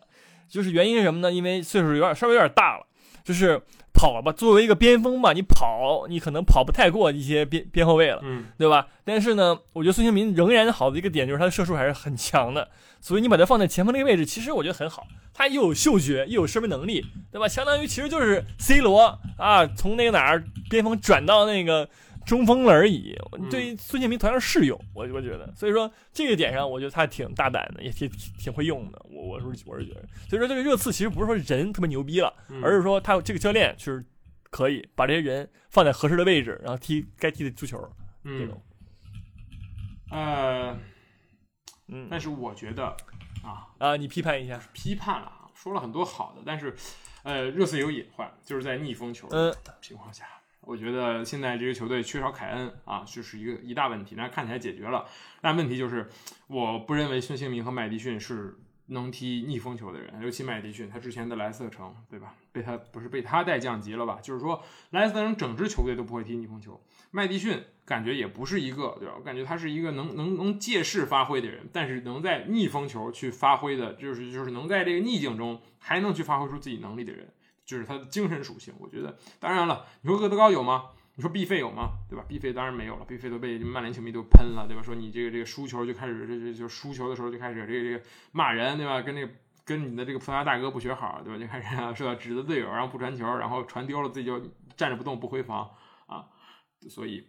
[0.48, 1.32] 就是原因是什么呢？
[1.32, 2.86] 因为岁数有点稍微有点大了，
[3.24, 3.60] 就是。
[3.92, 8.86] 跑吧，作为一个边锋吧，你跑，你可能跑不太过一些边边后卫了，嗯，对吧？
[9.04, 12.68] 但是呢，我觉得孙兴民仍然好的一个点就是他的射术还是很强的，
[13.00, 15.06] 所以你把他放在前锋那个位置，其实我觉得很好。
[15.34, 17.48] 他又有嗅觉，又有射门能力，对吧？
[17.48, 21.88] 相当于其实就是 C 罗啊，从那个哪儿边锋转到那个
[22.24, 23.14] 中锋了而已，
[23.50, 24.78] 对于孙兴民同样适用。
[24.94, 28.08] 我我觉得，所以说这个点上，我觉得他挺大胆的，也挺
[28.38, 29.06] 挺会用的。
[29.10, 32.32] 我我是我是觉得，所以说这个热刺其实不是说人特别牛逼了，
[32.62, 34.04] 而是说他这个教练就是
[34.50, 37.78] 可以把这些人放在合适的位置，然后踢该踢的足球。
[38.24, 38.62] 这种，
[40.10, 40.78] 呃，
[41.88, 42.84] 嗯，但是我觉得
[43.42, 46.74] 啊啊，你批判一下，批判了啊，说了很多好的，但是
[47.24, 50.24] 呃，热刺有隐患，就是在逆风球的情况下。
[50.64, 54.14] 我觉得现在这个球队缺少凯恩啊，就是一个一大问题。
[54.16, 55.04] 那看起来解决了，
[55.40, 56.08] 但问题就是，
[56.46, 60.22] 我不认为孙兴民和麦迪逊是能踢逆风球的人。
[60.22, 62.34] 尤其麦迪逊，他之前的莱斯特城，对吧？
[62.52, 64.20] 被他不是被他带降级了吧？
[64.22, 66.80] 就是说，莱斯特城整支球队都不会踢逆风球。
[67.10, 69.14] 麦迪逊感觉也不是一个，对吧？
[69.18, 77.28] 我感觉他是一个能能能借势发挥的人，但是能在逆风球去发挥的，就是就是能在这个逆境中还能去发挥出自己能力的人。
[77.72, 80.90] 就是他的精神属性，我觉得，当然了，你说厄德高有吗？
[81.14, 81.98] 你说毕费有吗？
[82.08, 82.24] 对吧？
[82.26, 84.82] 毕费当然没有了，毕费都被曼联球迷都喷了，对吧？
[84.82, 89.02] 说你这个这个输球就开始这这就输球的时候就开始这个这个骂人，对吧？
[89.02, 89.30] 跟那个
[89.62, 91.38] 跟你的这个葡萄牙大哥不学好，对吧？
[91.38, 92.14] 就开始是吧？
[92.14, 94.40] 指责队友，然后不传球，然后传丢了自己就
[94.74, 95.70] 站着不动不回防
[96.06, 96.28] 啊，
[96.88, 97.28] 所以，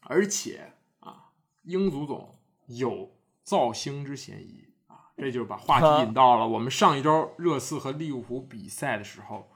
[0.00, 1.26] 而且啊，
[1.64, 2.38] 英足总
[2.68, 9.52] 有造星之嫌疑啊，这就是把话题引到了我们上一周热刺和利物浦比赛的时候。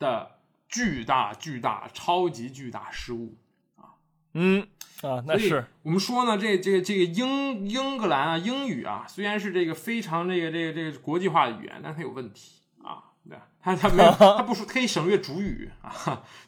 [0.00, 3.36] 的巨大、巨大、超级巨大失误
[3.76, 3.94] 啊！
[4.34, 4.66] 嗯
[5.02, 13.04] 啊，那是我们说呢，这、这个、这个英英格兰啊，英语啊，虽然是这个非常这个、这个、这个国际化的语言，但它有问题啊。
[13.22, 15.92] 对吧，它它没有， 它不说可以省略主语啊，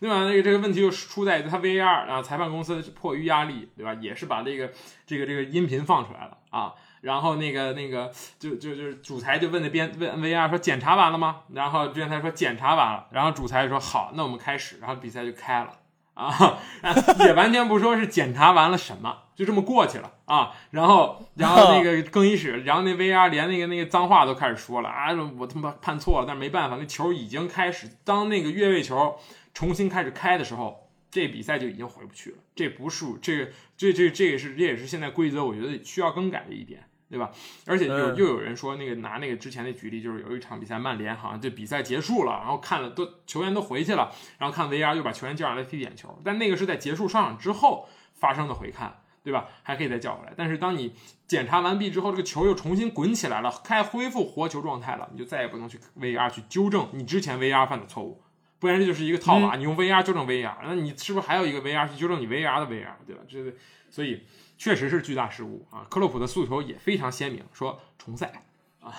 [0.00, 0.24] 对吧？
[0.24, 3.92] 那个这个问题就出在它 VAR 啊，裁判公司迫于压力，对吧？
[4.00, 4.72] 也是把这个
[5.06, 6.72] 这个这个音频放出来了啊。
[7.02, 11.40] 然后那个那个就就就是主裁就问那边问 VR 说检查完了吗？
[11.52, 13.08] 然后边裁说检查完了。
[13.10, 14.78] 然后主裁说好，那我们开始。
[14.80, 15.78] 然后比赛就开了
[16.14, 16.58] 啊，
[17.20, 20.52] 也完全不说是检查完了什么，就这么过去了啊。
[20.70, 27.88] 然后然后那个 更衣室，然后那 VR 连那个那个脏话都开始说了啊，我他妈判错了，但是没办法，那球已经开始。
[28.04, 29.18] 当那个越位球
[29.52, 32.36] 重新开始开的时候，这比赛就已经回不去了。
[32.54, 36.84] 这不是这个这这这也是这也是现在规则，我觉得需要更改的一点。
[37.12, 37.30] 对吧？
[37.66, 49.46] 而且又又有人说那个拿那个之前的举例，就是有一场比赛，曼联好像这比赛结束了，然后看了都球员都回去了，然后看 VR 又把球员叫上来踢点球，但那个是在结束上场之后发生的回看，对吧？
[49.62, 50.32] 还可以再叫回来。
[50.34, 50.94] 但是当你
[51.26, 58.22] 检查完毕之后，这个球又重新滚起来了，开恢复活球状态了，你就再也不能去 VR 去纠正你之前 VR 犯的错误，
[58.58, 59.56] 不然这就是一个套娃。
[59.56, 63.20] 你用 VR 纠正 VR，那你是不是还有一个 VR 去纠正你 VR 的 VR，对吧？
[63.28, 63.54] 这
[63.90, 64.22] 所以。
[64.62, 65.84] 确实是巨大失误啊！
[65.90, 68.44] 克洛普的诉求也非常鲜明，说重赛
[68.80, 68.94] 啊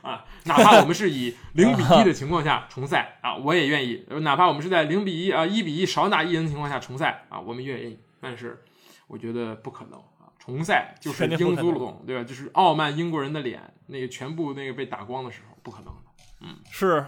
[0.00, 0.24] 啊！
[0.44, 7.98] 哪怕我们是以零比一的情况下重赛啊，我也愿意；哪怕我们是在零比一啊一比一少打一人的情况下重赛啊，我们也愿意。
[8.22, 8.64] 但是
[9.06, 10.32] 我觉得不可能啊！
[10.38, 12.24] 重赛就是英足总对吧？
[12.24, 16.00] 就是傲慢英国人的脸，那个全部那个被打光的时候，不可能的。
[16.40, 17.06] 嗯，是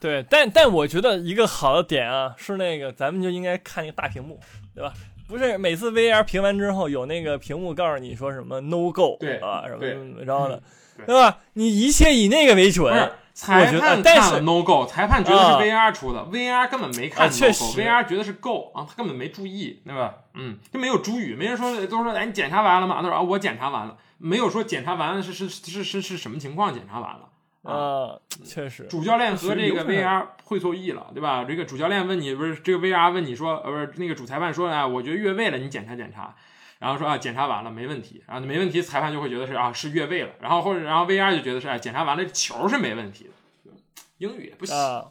[0.00, 4.40] 对，但但我觉得一个好的点啊，是那个咱们就应该看一个大屏幕，
[4.74, 4.94] 对吧？
[5.30, 10.62] 不是每次 VR 评完之后有那个屏幕告诉你说什么 No Go 对啊什么怎么着的，
[11.06, 11.38] 对吧？
[11.52, 12.92] 你一切以那个为准。
[13.32, 20.14] 裁判看了 No Go，裁判觉得是 VR 出的，VR 根本没看 No Go，VR 觉得是 Go 啊，他根本没注意，对吧？
[20.34, 22.96] 嗯，就没有主语，没人说都说哎你检查完了吗？
[23.00, 27.28] 他说啊我检查完了，没有说检查完了是是是是是什么情况检查完了。
[27.62, 31.44] 啊，确实，主教练和这个 VR 会错意了，对吧？
[31.44, 36.34] 这个主教练问你，不是这个 VR 问你说，呃，不是那个主裁判说，哎，我觉得越位了，你检查检查，
[36.78, 43.24] 然后说啊，检查完了没问题，然后没问题，裁判就会觉得是啊是越位了，然后或者然后 VR 就觉得是哎检查完了球是没问题。
[43.24, 43.72] 的，
[44.16, 44.74] 英语也不行。
[44.74, 45.04] 啊，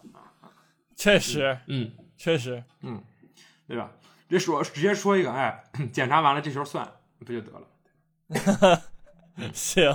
[0.96, 3.02] 确实，嗯，确实，嗯，
[3.68, 3.92] 对吧？
[4.28, 6.88] 这说直接说一个，哎， 检查完了这球算
[7.20, 8.82] 不就得了？
[9.54, 9.94] 行。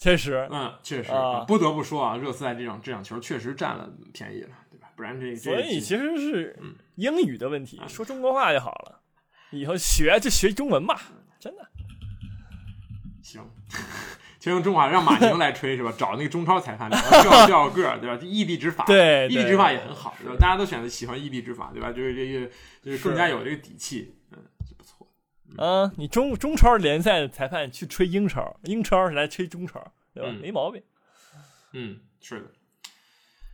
[0.00, 1.12] 确实，嗯，确实，
[1.46, 4.88] 不得不说啊，热刺在这场这场球确实占了便宜了，对吧？
[4.96, 6.58] 不然这所以其实是
[6.94, 9.00] 英语的问题，说中国话就好了，
[9.50, 10.98] 以后学就学中文吧，
[11.38, 11.68] 真的。
[13.22, 13.42] 行，
[14.40, 15.92] 就用中华让马宁来吹是吧？
[15.98, 16.88] 找那个中超裁判
[17.22, 18.18] 调调个儿，对吧？
[18.22, 20.36] 异地执法，对，异地执法也很好，对吧？
[20.40, 21.92] 大家都选择喜欢异地执法，对吧？
[21.92, 22.50] 就是这个，
[22.82, 24.14] 就是更加有这个底气。
[25.58, 30.30] 嗯，你中中超联赛的裁判去吹英超，英超来吹中超，对吧？
[30.40, 30.82] 没毛病。
[31.72, 32.46] 嗯，是的。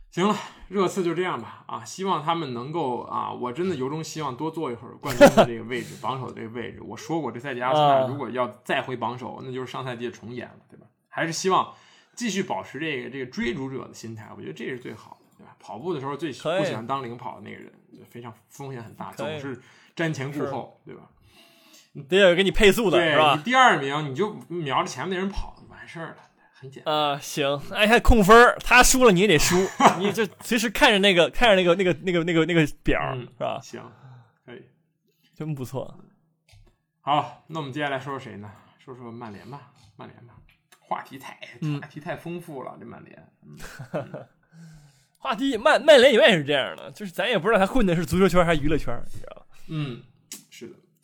[0.09, 0.35] 行了，
[0.67, 1.63] 热刺就这样吧。
[1.67, 6.81] 啊，希望他们能够啊，我真的由衷希望多坐一会儿冠军的这个位置，榜首的这个位置。
[6.81, 10.87] 我说过，这赛季阿森纳如果要再回榜首，那就是上赛季的重演了，对吧？
[11.09, 11.73] 还是希望
[12.15, 15.27] 继续保持这个这个追逐者的心态，我觉得这是最好的。
[15.37, 15.55] 对吧？
[15.59, 17.71] 跑步的时候最不喜欢当领跑的那个人，
[18.09, 19.61] 非常风险很大，总是
[19.95, 21.03] 瞻前顾后，对吧？
[22.03, 23.35] 得有给你配速的是吧？
[23.35, 26.17] 你第二名你就瞄着前面那人跑就完事儿了，
[26.53, 27.19] 很简单啊。
[27.19, 29.55] 行，哎，还控分他输了你也得输，
[29.99, 33.59] 你就随时看着那个看着那个那个那个那个那个表是吧？
[33.61, 33.81] 行，
[34.45, 34.61] 可以，
[35.35, 35.99] 真不错。
[37.01, 38.51] 好，那我们接下来说说谁呢？
[38.83, 40.33] 说说曼联吧，曼联吧。
[40.79, 41.37] 话题太
[41.81, 43.27] 话题太丰富了，这曼联。
[45.19, 49.45] 话题曼曼联永远是这样的，就是咱也不知道他混的是足球圈还是娱乐圈，你知道吧？
[49.67, 50.01] 嗯。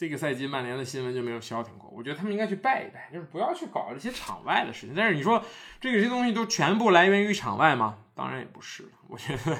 [0.03, 4.93] 这个赛季曼联的新闻就没有消停过，我觉得他们应该去拜一拜，就是不要去搞这些场外的事情。
[4.93, 5.41] 但是你说
[5.79, 7.99] 这些东西都全部来源于场外吗？
[8.13, 8.83] 当然也不是。
[9.07, 9.57] 我觉得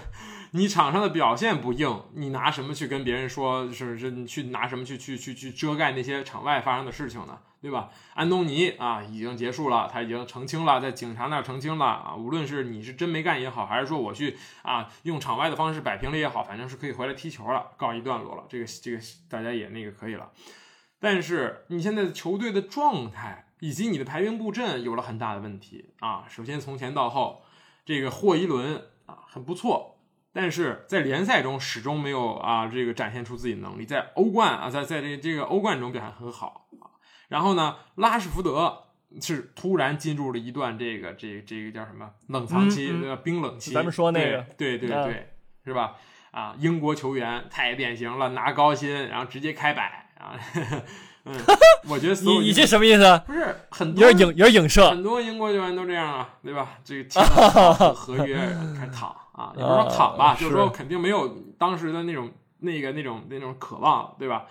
[0.55, 3.67] 你场上的表现不硬，你拿什么去跟别人说？
[3.71, 7.39] 是是，你去拿什么去去去去遮盖那些场外发生的事情呢？
[7.59, 7.89] 对吧？
[8.13, 12.15] 安东尼啊，已经结束了，他已经澄清了，在警察那儿澄清了啊。
[12.15, 18.43] 无论是你是真没干也好，还是说我去啊用场外的方式摆平了也好，反正是可以回来踢球了，告一段落了。
[18.47, 20.29] 这个这个大家也那个可以了。
[20.99, 26.25] 但是你现在的球队的状态以及你的排兵布阵有了很大的问题啊。
[26.29, 27.41] 首先从前到后，
[27.83, 29.92] 这个霍伊伦啊很不错，
[30.33, 36.89] 但是在联赛中始终没有啊这个展现出自己的能力，在欧冠啊在在这这个欧冠中表现很好啊。
[37.29, 38.85] 然后呢，拉什福德
[39.21, 42.91] 是突然进入了一段这个这这个叫什么冷藏期、
[43.23, 43.73] 冰冷期。
[43.73, 45.33] 咱们说那个，对对对，
[45.65, 45.95] 是吧？
[46.31, 50.33] 啊，英国球员太典型了，拿高薪，然后直接开摆啊。
[51.25, 51.39] 嗯，
[51.87, 53.21] 我觉得 你你这什么意思？
[53.27, 56.79] 不是很多有影有影射，很多英国球员都这样啊，对吧？
[56.83, 58.35] 这个签 了合约
[58.75, 61.27] 开始躺啊，也不是说躺吧，就是说肯定没有
[61.59, 64.47] 当时的那种那个那种那种渴望，对吧？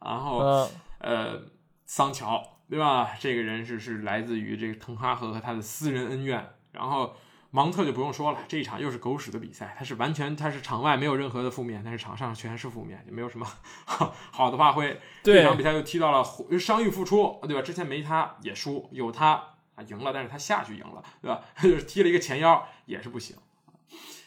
[0.00, 0.68] 然后
[0.98, 1.40] 呃。
[1.86, 3.10] 桑乔，对吧？
[3.20, 6.54] 这个人是是来自于这个滕哈赫和他的私人恩怨。
[6.72, 7.14] 然后
[7.50, 13.46] 芒特就不用说了，这一场又是狗屎的比赛，他是完全他是场外没有任何的负面，但是场上全是负面，就没有什么
[14.32, 14.98] 好的发挥。
[15.22, 16.24] 这场比赛又踢到了
[16.58, 17.60] 伤愈复出，对吧？
[17.60, 19.32] 之前没他也输，有他
[19.74, 21.42] 啊赢了，但是他下去赢了，对吧？
[21.62, 23.36] 就是踢了一个前腰也是不行。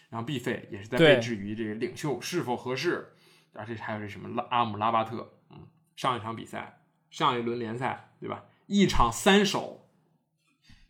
[0.09, 3.13] 然后 B 费也是在被质疑这个领袖是否合适，
[3.53, 6.73] 而且还有这什么拉阿姆拉巴特，嗯，上一场比赛。
[7.09, 8.43] 上一轮联赛，对吧？
[8.65, 9.89] 一场三手，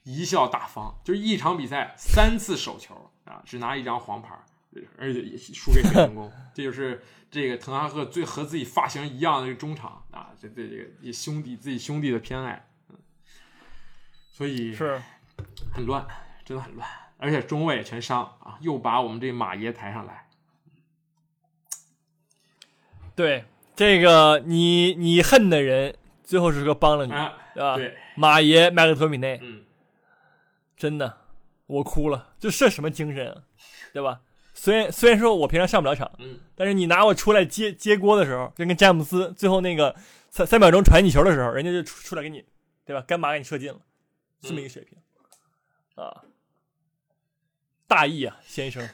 [0.03, 4.35] 贻笑大方，就是一场比赛三次手球啊，只拿一张黄牌，
[4.97, 6.29] 而且输给水晶宫。
[6.55, 12.67] 这就是这个滕哈赫最和自己发型一样的这个中场啊，这对这个兄弟自己兄弟的偏爱，
[14.31, 14.99] 所以是
[15.71, 16.05] 很乱，
[16.43, 20.27] 真的很乱，而且中卫全伤啊，又把我们这马爷抬上来，
[23.15, 25.95] 对这个你你恨的人。
[26.23, 27.11] 最后是个帮了你，
[27.53, 27.77] 对吧？
[27.77, 29.63] 对，马爷麦克托米内，嗯，
[30.75, 31.19] 真的，
[31.67, 33.43] 我哭了，这这什么精神啊，
[33.93, 34.19] 对吧？
[34.53, 39.95] 虽然 虽然说我平常上不了场，嗯，但是你拿我出来接接锅的时候，就跟詹姆斯最后那个
[40.29, 42.43] 三三秒钟传你球的时候，人家就出出来给你，
[42.83, 43.01] 对吧？
[43.07, 43.79] 干嘛给你射进了，
[44.41, 44.99] 这么一个水平，
[45.95, 46.25] 啊，
[47.87, 48.87] 大义啊，先生，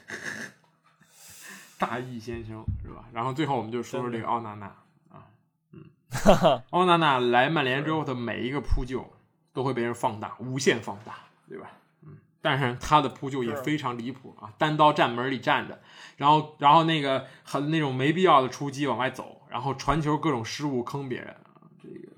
[1.78, 3.04] 大义先生是吧？
[3.12, 4.66] 然后最后我们就说说这个奥纳纳。
[5.10, 5.26] 啊，
[5.72, 5.82] 嗯，
[6.70, 9.12] 奥纳纳来曼联之后的每一个扑救
[9.52, 11.16] 都会被人放大，无限放大，
[11.48, 11.72] 对吧？
[12.02, 15.82] 嗯，但是他的扑救也非常离谱啊，单刀站门里站着，
[16.16, 21.36] 然后然后那个很那种没必要的出击往外走，然后传球各种失误坑别人，
[21.82, 22.12] 这个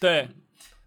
[0.00, 0.28] 对。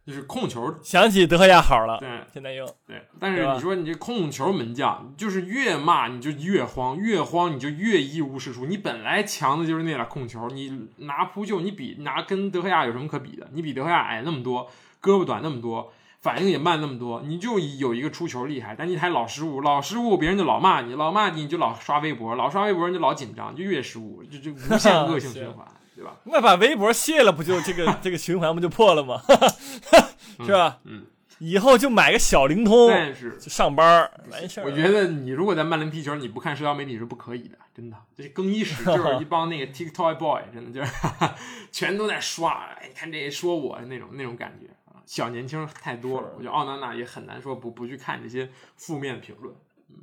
[0.05, 8.67] 就是控球，想起德赫亚好了，对，现在又对，但是你说你这控球门将，就是越骂你就越慌，越慌你就越一无是处。
[8.67, 13.49] 你本来强的就是那俩控球，你拿扑救，你比拿跟德赫亚有什么可比的？
[13.53, 14.69] 你比德赫亚矮那么多，
[15.01, 15.91] 胳膊短那么多，
[16.21, 25.65] 反应也慢那么多，你就有一个出球厉害，但你还老失误，老失误别人就老骂你，老骂你你就老刷微博，老刷微博你就老紧张，就越失误，就就无限恶性循环。
[25.95, 26.17] 对吧？
[26.25, 29.21] 那把微博卸了，不就这个 这个循环不就破了吗？
[30.45, 30.79] 是吧？
[30.83, 31.05] 嗯，
[31.39, 34.65] 以后就买个小灵通，但是上班完事儿。
[34.65, 37.95] 我觉得你如果在曼联踢球，你不看社交媒体是不可以的，真的。
[38.15, 40.91] 这更衣室就是一帮那个 TikTok boy，真的就是
[41.71, 42.75] 全都在刷。
[42.81, 46.27] 哎，看这说我那种那种感觉啊，小年轻太多了。
[46.37, 49.55] 我觉得奥纳纳也很难说不不去看这些负面评论。
[49.89, 49.95] 嗯，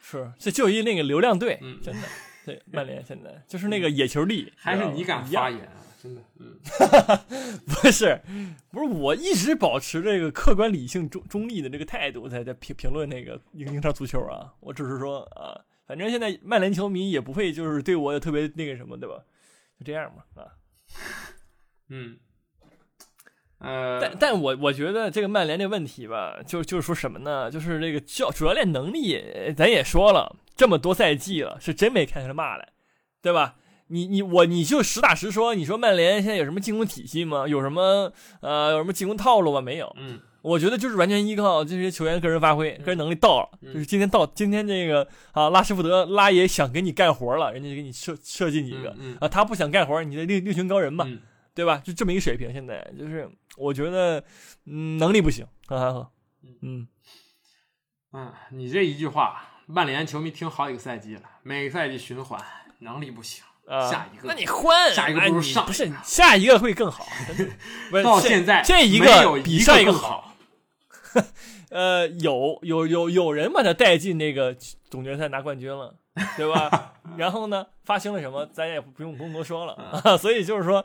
[0.00, 2.08] 是，这就一那个流量队，嗯真的。
[2.46, 5.82] 对，曼联现在就是那个野球力，还是你敢发言啊？
[6.00, 6.56] 真的，嗯，
[7.66, 8.20] 不是，
[8.70, 14.54] 不是，我一直保持这个客观、理性、中中立的这个态度，在在评评论那个英英超足球啊。
[14.60, 19.16] 我只是说啊，反正现在曼联球迷也不会就是对我特别那个什么，对吧？
[19.80, 20.46] 就这样嘛，啊，
[21.88, 22.16] 嗯，
[23.58, 27.50] 呃，但但我我觉得这个曼联这个问题吧，就就是说什么呢？
[27.50, 29.22] 就是这个教主教练能力，
[29.56, 32.68] 咱也说了这么多赛季了，是真没看出来嘛来，
[33.22, 33.56] 对吧？
[33.88, 37.46] 你你我你就实打实说，你说曼联现在有什么进攻体系吗？
[37.46, 39.60] 有什么呃有什么进攻套路吗？
[39.60, 39.94] 没有。
[39.96, 43.48] 嗯，我觉得就是完全依靠这些球员个人发挥、个人能力到了。
[43.72, 51.08] 就是今天到今天这个啊，拉什福德拉爷想给你干活了，人家就给你设设计几个啊，他不想干活，你的另另寻高人嘛，
[51.56, 51.78] 对吧？
[51.78, 52.52] 就这么一个水平。
[52.52, 54.22] 现在就是我觉得
[54.66, 56.10] 嗯能力不行，啊，
[56.60, 56.86] 嗯
[58.12, 62.38] 嗯，你这一句话，曼联球迷听好几个赛季了，每个赛季循环，
[62.80, 63.42] 能力不行。
[63.90, 67.04] 下一个，那你换下一个不如上，不是 下一个会更好。
[68.04, 70.36] 到现在这一个比上一个好。
[71.70, 74.54] 呃，有有有有人把他带进那个
[74.88, 75.96] 总决赛拿冠军了，
[76.36, 76.92] 对吧？
[77.16, 80.16] 然后呢，发生了什么，咱也不用不用多说了啊。
[80.16, 80.84] 所以就是说，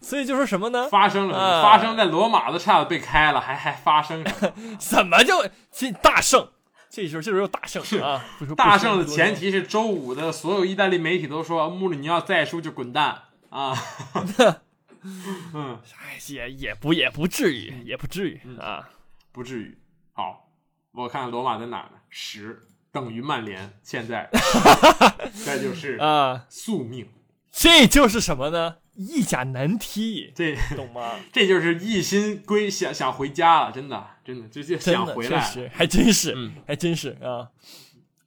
[0.00, 0.88] 所以就是什么呢？
[0.88, 4.76] 发生了，发生在罗马都差点被开了，还还发生什么？
[4.80, 6.48] 怎么就进大胜？
[6.88, 8.24] 这时候，这时候大胜啊！
[8.56, 13.16] 大胜的前提是周五的所有意大利媒体都说穆里尼奥再输就滚蛋
[13.48, 13.72] 啊！
[15.54, 15.78] 嗯，
[16.28, 18.88] 也也不也不至于，也不至于啊，
[19.30, 19.78] 不至于。
[20.12, 20.48] 好，
[20.92, 21.90] 我看罗马在哪呢？
[22.08, 22.60] 十
[22.92, 24.28] 等于曼联，现在
[25.44, 27.08] 这就是啊宿命。
[27.52, 28.76] 这就是什么呢？
[28.94, 31.18] 意甲难踢，这懂吗？
[31.32, 35.40] 这就是一心归想想回家了，真的，真的就就想回来，
[35.72, 37.48] 还真是，还真是啊，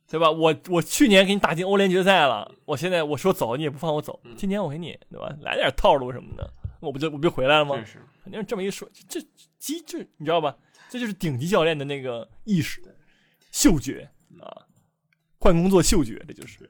[0.10, 0.30] 对吧？
[0.30, 4.20] 我我去年给你打进欧联决赛了，我现在我说走，你也不放我走。
[4.36, 5.34] 今年我给你，对吧？
[5.42, 7.76] 来点套路什么的，我不就我不就回来了吗？
[8.24, 9.22] 肯定是这么一说，这
[9.60, 10.56] 机智，你知道吧？
[10.90, 12.82] 这就是顶级教练的那个意识、
[13.52, 14.10] 嗅觉
[14.44, 14.64] 啊，
[15.40, 16.70] 换工作嗅觉，这就是。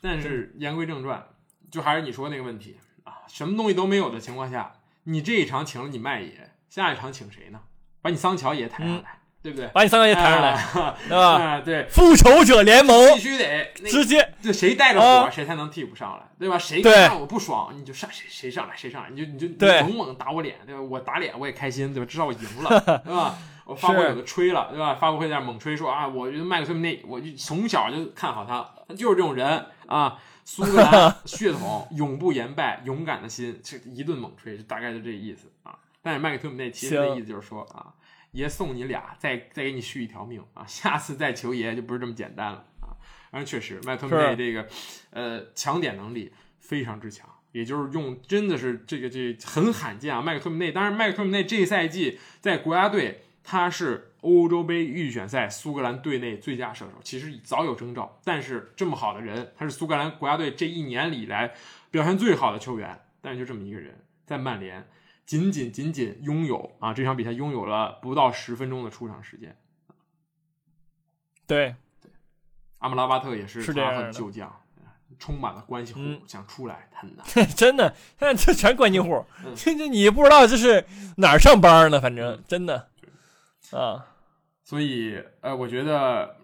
[0.00, 1.24] 但是言归正传，
[1.70, 3.22] 就还是你说那个问题啊。
[3.28, 4.72] 什么东西都没有的情况下，
[5.04, 7.60] 你这一场请了你麦爷，下一场请谁呢？
[8.00, 9.68] 把你桑乔也抬上来，对不对？
[9.68, 11.60] 把你桑乔也抬上来， 对吧？
[11.60, 16.58] 对，复仇者联盟必须得直接，就谁带着火，谁才能替补上来，对吧？
[16.58, 20.80] 谁让我不爽，你就上谁谁上来，谁上来，你就你就猛猛打我脸，对吧？
[20.80, 22.10] 我打脸我也开心，对吧？
[22.10, 23.38] 至少我赢了， 对吧？
[23.64, 24.94] 我发布会有的吹了，对吧？
[24.94, 30.18] 发布会在那猛吹说啊，我觉得麦克特姆内，我就从小就看好他，他就是这种人啊。
[30.44, 35.78] 苏格兰 血统永不言败，勇敢的心，这一顿猛吹，大概就这意思啊。
[36.02, 37.94] 但是麦克特姆内其实的意思就是说啊，
[38.32, 42.90] 爷送你俩，再再给你续一条命啊，下次再求爷就不是这么简单了啊。
[43.30, 44.66] 反正确实，麦克特姆内这个
[45.10, 50.20] 呃抢点能力非常之强，也就是用真的是这个这很罕见啊。
[50.20, 54.08] 麦克托姆内，当然麦克托姆内这一赛季在国家队他是。
[54.22, 58.20] 欧洲杯预选赛，苏格兰队内最佳射手，其实早有征兆。
[58.22, 61.52] 但是这么好的人，他是苏格兰国家队这一年里来
[61.90, 63.00] 表现最好的球员。
[63.20, 64.86] 但是就这么一个人，在曼联
[65.26, 69.56] 仅仅仅仅拥有啊这场比赛拥有了不到十分钟的出场时间。
[71.44, 72.12] 对对，
[72.78, 74.54] 阿姆拉巴特也是是他很旧将，
[75.18, 77.26] 充满了关系户，想出来很难。
[77.56, 79.26] 真的，现在这全关系户，
[79.56, 82.00] 这这你不知道这是哪儿上班呢？
[82.00, 82.90] 反正真的
[83.76, 84.06] 啊。
[84.64, 86.36] 所以，呃，我觉得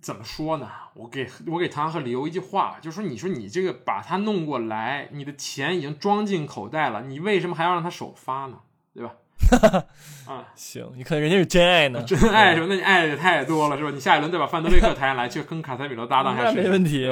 [0.00, 0.70] 怎么说呢？
[0.94, 8.60] 我给我给唐和理由一句话，就说你说你这个把他弄过来，你的钱已经装进口袋了，你为什么还要让他首发呢？
[8.94, 9.14] 对吧？
[10.28, 12.66] 啊，行，你看人家是真爱呢，真爱是吧？
[12.68, 13.90] 那你爱的也太多了是吧？
[13.90, 17.10] 你下一轮再把范德贝克抬上来，去跟卡塞米罗搭档下去，没问题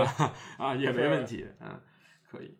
[0.58, 1.80] 啊，也没问题，嗯，
[2.30, 2.54] 可以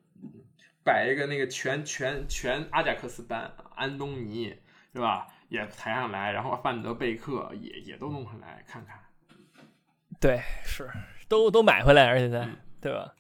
[0.83, 4.55] 摆一个那个全全全阿贾克斯班，安东尼
[4.95, 5.29] 是吧？
[5.51, 8.99] 也抬上来，然后范德贝克也也都弄上来看看。
[10.19, 10.91] 对，是
[11.29, 12.49] 都都买回来，而且在
[12.81, 13.15] 对吧？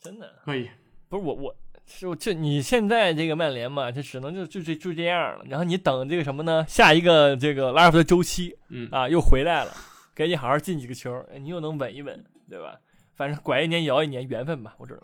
[0.00, 0.68] 真的可以。
[1.08, 5.44] 不是我，我就就你现在这个曼联嘛，就只能就就这就这样了。
[5.44, 6.64] 然后你等这个什么呢？
[6.66, 9.72] 下一个这个拉尔夫的周期，嗯啊，又回来了，
[10.14, 12.80] 赶紧好好进几个球，你又能稳一稳，对吧？
[13.14, 15.02] 反正拐一年摇一年，缘分吧，我知道。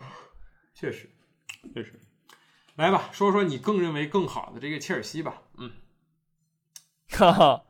[0.73, 1.09] 确实，
[1.73, 1.99] 确实。
[2.75, 5.71] 来吧，说说你更认为更好的这个切尔西吧，嗯。
[7.17, 7.63] 哈哈，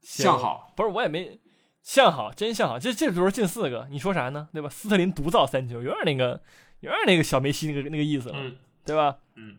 [0.00, 1.40] 向好不是我也没
[1.82, 2.78] 向好，真向好。
[2.78, 4.48] 这这时候进四个，你说啥呢？
[4.52, 4.68] 对吧？
[4.68, 6.40] 斯特林独造三球，有点那个，
[6.80, 8.36] 有点那个小梅西那个那个意思了，
[8.84, 9.16] 对吧？
[9.34, 9.56] 嗯。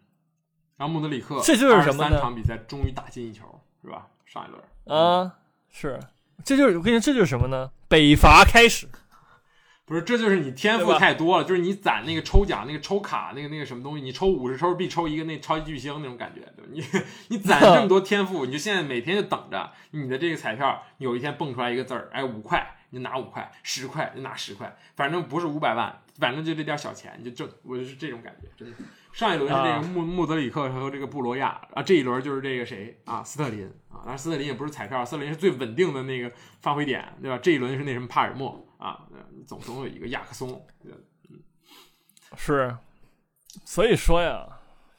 [0.77, 2.11] 然后穆德里克这就是什么呢？
[2.11, 4.07] 三场比赛终于打进一球，是吧？
[4.25, 5.35] 上一轮啊，
[5.69, 5.99] 是，
[6.43, 7.71] 这就是我跟你说，这就是什么呢？
[7.87, 8.87] 北伐开始。
[9.85, 16.71] 不是，这就是你天赋太多了，就是你攒那个抽奖、那个抽卡、那个那个什么东西，你抽五十抽必抽一个那超级巨星那种感觉，对吧？
[16.71, 28.77] 你你攒这么多天赋，你就现在每天就等着你的这个彩票有一天蹦出来一个字儿，哎，五块，你就拿五块，十块就拿十块，反正不是五百万，反正就这点小钱你就挣，我就是这种感觉，真的。
[29.11, 36.31] 上一轮是这个穆穆德里克和这个布罗亚啊，这一轮就是这个谁啊，斯特林啊，但是斯特林也不是彩票，斯特林是最稳定的那个
[36.61, 37.37] 发挥点，对吧？
[37.37, 39.07] 这一轮是那什么帕尔默啊，
[39.47, 41.39] 总总有一个亚克松，嗯，
[42.35, 42.75] 是，
[43.63, 44.45] 所以说呀，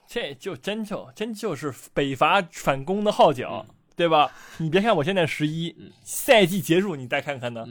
[0.06, 4.32] 这就真就真就是北伐反攻的号角，对吧？
[4.56, 7.66] 你别看我现在十一，赛季结束你再看看呢，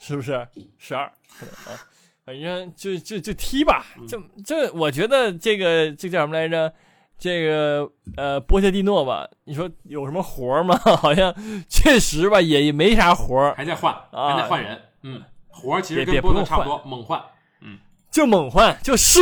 [0.00, 0.48] 是不是
[0.78, 1.04] 十二？
[1.04, 1.76] 啊。
[2.24, 6.72] 反正就就就踢吧，就就我觉得这个这叫什么来着？
[7.18, 10.76] 这个呃波切蒂诺吧，你说有什么活吗？
[10.96, 11.34] 好像
[11.68, 14.80] 确实吧，也也没啥活还在换，还在换人。
[15.02, 15.20] 嗯，
[15.52, 17.22] 活其实跟波特差不多，猛换。
[17.60, 17.78] 嗯，
[18.10, 19.20] 就猛换，就是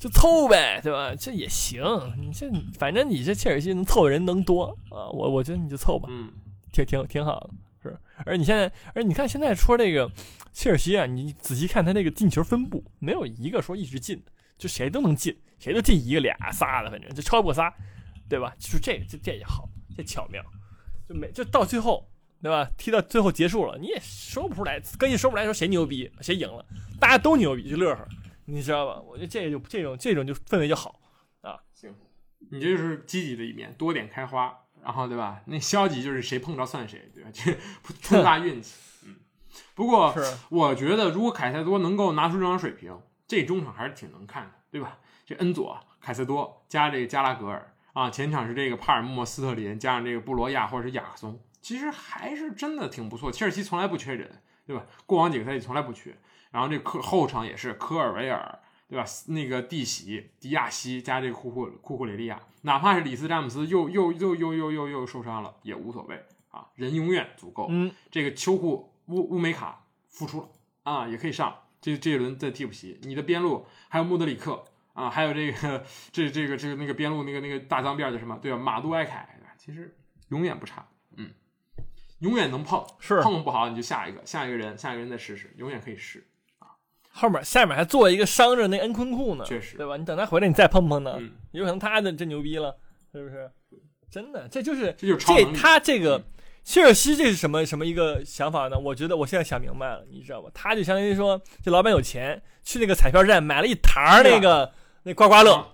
[0.00, 1.14] 就凑呗，对吧？
[1.18, 1.82] 这也行。
[2.16, 2.48] 你这
[2.78, 6.30] 反正你这切尔西能凑的人能多啊，我我觉得你就凑吧，嗯，
[6.72, 7.50] 挺挺挺好的。
[7.82, 10.10] 是，而你现在，而你看现在说这个。
[10.56, 17.70] 切尔西啊，你仔细看他那个进球分布，没有一个说一直进的，就谁都能进，谁都进一个俩仨的，反正就超不过仨，
[18.26, 18.54] 对吧？
[18.58, 20.42] 就是这个，这这也好，这巧妙，
[21.06, 22.08] 就没就到最后，
[22.46, 22.70] 对吧？
[22.78, 26.64] 踢到最后结束了，你也说不出来，跟你说不出来说谁牛逼，谁赢了，
[27.00, 28.06] 大家都牛逼，就乐呵，
[28.44, 29.00] 你知道吧？
[29.00, 31.00] 我觉得这就这种这种就氛围就好
[31.40, 31.58] 啊。
[31.74, 31.92] 行，
[32.50, 35.42] 你这就是积极的一面，多点开花，然后对吧？
[35.46, 37.30] 那消极就是谁碰着算谁，对吧？
[37.32, 37.52] 就
[38.02, 38.76] 碰大运气。
[39.06, 39.16] 嗯
[39.74, 40.14] 不过，
[40.50, 44.98] 我觉得如果凯塞多能够拿出这种水平，这中场还是挺能看的，对吧？
[45.24, 53.32] 这恩佐、凯塞多加这个加拉格尔啊，前场是这个帕尔默、斯特林，加上这个布罗亚或者是亚克松，其实还是真的挺不错。
[53.32, 54.86] 切尔西从来不缺人，对吧？
[55.04, 56.16] 过往几个赛季从来不缺。
[56.52, 59.04] 然后这科后场也是科尔维尔，对吧？
[59.26, 67.66] 那个蒂喜、迪亚西加这个库库库库雷利亚，哪怕是里斯詹姆斯又又又又又又又受伤了也无所谓啊，人永远足够。
[67.68, 68.92] 嗯，这个秋库。
[69.06, 70.48] 乌乌梅卡复出了
[70.84, 72.98] 啊，也可以上这这一轮在替补席。
[73.02, 78.36] 你的边路还有穆德里克啊，还有这个这这个这个那个边路那个那个大脏辫叫什么？
[78.40, 78.58] 对吧？
[78.58, 79.96] 马杜埃凯，其实
[80.28, 80.86] 永远不差，
[81.16, 81.30] 嗯，
[82.20, 86.26] 永远能碰，是碰不好你就下一个，下一个人，下一个人再试试，永远可以试
[86.58, 86.68] 啊。
[87.10, 89.96] 后面下面还做一个伤着那恩昆库呢，确实，对吧？
[89.96, 91.18] 你等他回来你再碰碰呢，
[91.52, 92.76] 有可能他的真牛逼了，
[93.12, 93.50] 是不是？
[94.10, 96.22] 真的，这就是这就是这他这个。
[96.64, 98.76] 切尔西这是什么什么一个想法呢？
[98.76, 100.50] 我觉得我现在想明白了，你知道吧？
[100.52, 104.72] 他就相当于说，这老板有钱，去那个彩票站买了一沓那个
[105.04, 105.64] 那刮刮乐，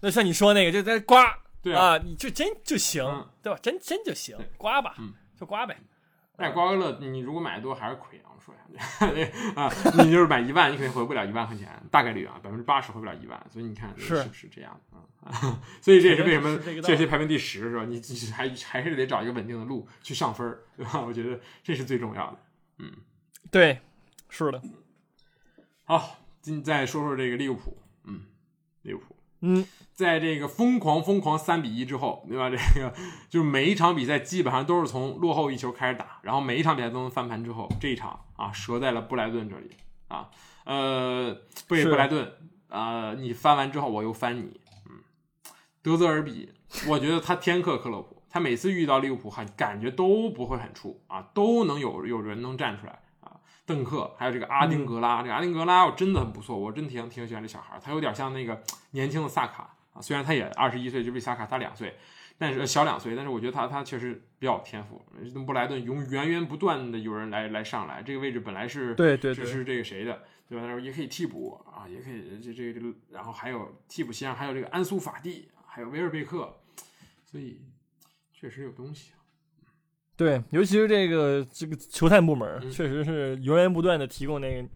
[0.00, 3.04] 那像你说那个就在刮，对啊，你就真就行，
[3.42, 3.58] 对吧？
[3.60, 4.94] 真真就行，刮吧，
[5.40, 5.76] 就刮呗。
[6.36, 8.32] 但刮刮乐，你如果买的多还是亏啊！
[8.34, 9.22] 我说一下去
[9.54, 9.70] 啊，
[10.02, 15.04] 你就是买一万，你肯定回不了一万块钱，大概率啊，百分之八十回不了一万，所以你看是不是这样啊？
[15.82, 17.84] 所以这也是为什么这些排名第十是吧？
[17.84, 18.00] 你
[18.32, 21.02] 还还是得找一个稳定的路去上分对吧？
[21.02, 22.38] 我觉得这是最重要的。
[22.78, 22.90] 嗯，
[23.50, 23.80] 对，
[24.30, 24.62] 是的。
[25.84, 28.22] 好，今再说说这个利物浦，嗯，
[28.82, 29.14] 利物浦。
[29.42, 29.64] 嗯，
[29.94, 32.50] 在这个疯狂疯狂三比一之后，对吧？
[32.50, 32.92] 这个
[33.28, 39.70] 就是每一场比赛基本上都是从落后一球开始打，然后每一场比赛都能翻盘之后，这一场啊折在了布莱顿这里
[40.08, 40.28] 啊，
[40.64, 41.36] 呃，
[41.68, 42.32] 被布莱顿
[42.68, 45.00] 啊，你翻完之后我又翻你，嗯，
[45.82, 46.50] 德泽尔比，
[46.86, 53.00] 我觉得他天克克洛普，他每次遇到利物浦，很感觉都不会很怵啊，都能有有人能站出来。
[53.70, 58.60] 邓克，还有这个阿丁格拉，这个阿丁格拉我真的很不错，我真挺挺喜欢这小孩他有点像那个
[58.90, 61.96] 年轻的萨卡啊，虽然他也二十一岁，就比萨卡大两岁，
[62.36, 65.00] 但是小两岁，但是我觉得他他确实比较有天赋。
[65.46, 70.80] 布莱顿永源源不断的有人来来上来，这个位置本来是对对是是这个谁的，对吧？
[70.80, 76.58] 也可以替补啊，也可以这这个，然后还有替补席上还有这个安苏法蒂，还有维尔贝克，
[77.24, 77.60] 所以
[78.32, 79.12] 确实有东西。
[80.20, 84.68] 对，尤其是这个这个球探部门，确实是源源不断的提供那个，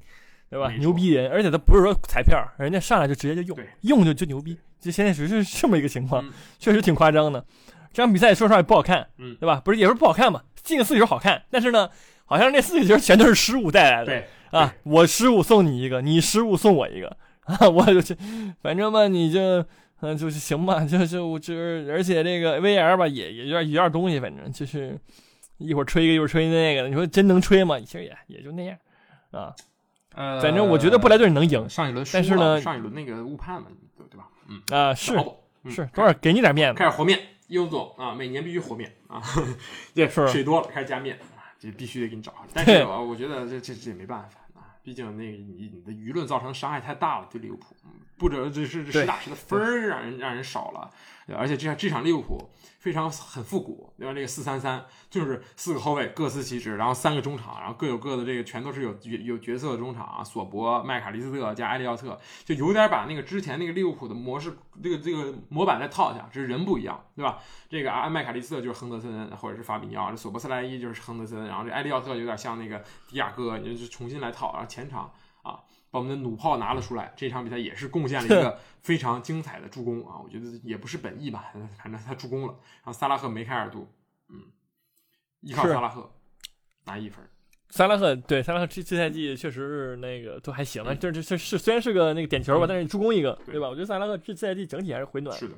[0.49, 0.72] 对吧？
[0.78, 4.57] 牛逼人，而且他不是说彩票，人家上来就直接就用，用就就牛逼。
[4.80, 6.24] 就现在只是这么一个情况，
[6.59, 7.45] 确实挺夸张的。
[7.92, 9.07] 这场比赛说实话也不好看，
[9.38, 9.61] 对吧？
[9.62, 11.90] 不是，也不是不好看嘛，进个四球好看，但是呢，
[12.24, 14.07] 好像那四个球全都是失误带来的。
[14.07, 17.14] 对啊，我失误送你一个，你失误送我一个
[17.45, 18.16] 啊，我就去，
[18.62, 19.62] 反正吧，你就
[20.01, 24.99] 嗯，就是行吧，就就就是，而且这个 VR 吧，也也有点有点东西，反正就是。
[25.59, 27.78] 一会儿吹一个，一会儿吹那个，你说真能吹吗？
[27.80, 28.76] 其实也也就那样，
[29.30, 29.55] 啊，
[30.14, 31.68] 呃，反正我觉得布莱顿能赢。
[31.68, 34.28] 上一轮，但是呢，上一轮那个误判了，对对吧？
[34.48, 35.12] 嗯啊，是
[35.70, 39.22] 是，多少给你点面子，开始和面，雍总啊，每年必须和面啊，
[39.94, 42.34] 这水多了开始加面啊，这必须得给你找。
[42.52, 47.74] 但是我觉得这这这也没办法啊，毕竟那个你你的舆论造成伤害太大了，对利物浦，
[48.18, 50.90] 不者这是实打实的分儿让人让人少了。
[51.33, 54.12] 而且这场这场利物浦非常很复古，对吧？
[54.12, 67.39] 这个四三三就是四个后卫各司其职，然后三个中场，然后各有各的这个全都是有有角色的中场啊，索博、麦卡利斯特加埃利奥特，就有点把那个之前那个利物浦的模式这个这个模板再套一下，只是人不一样，对吧？
[67.70, 75.11] 这个啊麦卡利斯特就是亨德森或者是法比尼奥，这索博斯莱伊就是亨德森，然后这埃利奥特有点像那个迪亚哥，就是重新来套，然后前场
[75.43, 75.61] 啊。
[75.95, 80.18] 把我们的弩炮拿了出来，这场比赛也是贡献了一个 非常精彩的助攻啊！
[80.20, 82.49] 我觉得也不是本意吧， 反正他助攻了。
[82.49, 83.88] 然后萨拉赫梅开二度，
[84.28, 84.42] 嗯，
[85.42, 86.11] 依靠萨拉赫
[86.86, 87.24] 拿一分。
[87.70, 93.68] 萨拉赫对萨拉赫这这赛季确实是那个都还行，这这这是虽然是个那个点球吧，但是助攻一个，对吧？
[93.68, 95.38] 我觉得萨拉赫这赛季整体还是回暖。
[95.38, 95.55] 是的。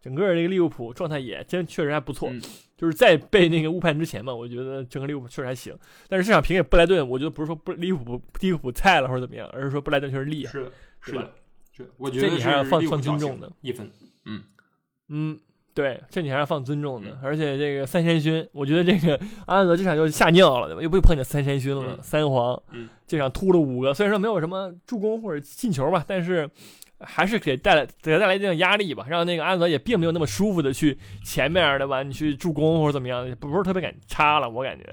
[0.00, 2.32] 整个这个利物浦状态也真确实还不错，
[2.74, 5.76] 就是在被那个误判之前嘛，我觉得整个利物浦确实还行。
[6.08, 10.52] 但是这场平给布莱顿，我觉得不是说不利物浦利物浦菜了或者怎么样，而是说布莱顿确实厉害。
[10.52, 10.72] 是的，
[11.02, 11.32] 是的，
[11.76, 13.90] 这我觉得你还是放放尊重的一分。
[14.24, 14.42] 嗯
[15.10, 15.38] 嗯，
[15.74, 17.18] 对，这你还是放尊重的。
[17.22, 20.82] 而且这个三山勋，我觉得这个阿兰德这场就吓尿了，对吧？
[20.82, 22.58] 又不碰见三山勋了，三皇，
[23.06, 26.48] 这场突了五个，虽然说没有什么助攻或者进球吧，但是。
[27.00, 32.02] 还是给带来给他带来一定压力吧，让那个安德也并没有那么舒服的去前面对吧？
[32.02, 34.84] 你去助攻或者怎么样，不是特别敢插了，我感觉。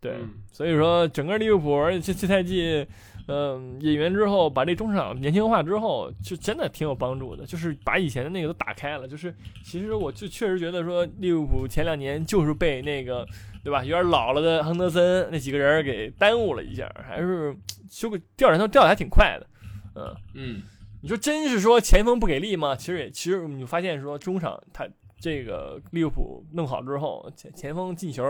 [0.00, 0.16] 对，
[0.50, 2.84] 所以说整个利物浦这这赛季，
[3.28, 9.06] 嗯，引援之后把这中场年轻化之后，就真的挺有帮助的，就是把以前的那个都打开了。
[9.06, 9.32] 就是
[9.64, 13.24] 其实我就确实觉得说利物浦前两年就是被那个
[13.62, 17.56] 对吧，有点老了的亨德森那几个人给耽误了一下，还是
[17.88, 19.46] 修个调人头调的还挺快的，
[19.94, 20.62] 嗯嗯。
[21.02, 22.76] 你说真是说前锋不给力吗？
[22.76, 24.88] 其实也，其实你发现说中场他
[25.18, 28.22] 这个利物浦弄好之后，前前锋进球，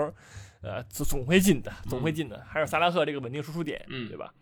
[0.62, 2.43] 呃，总总会进的，总会进的。
[2.49, 4.33] 还有萨拉赫这个稳定输出点，嗯，对吧？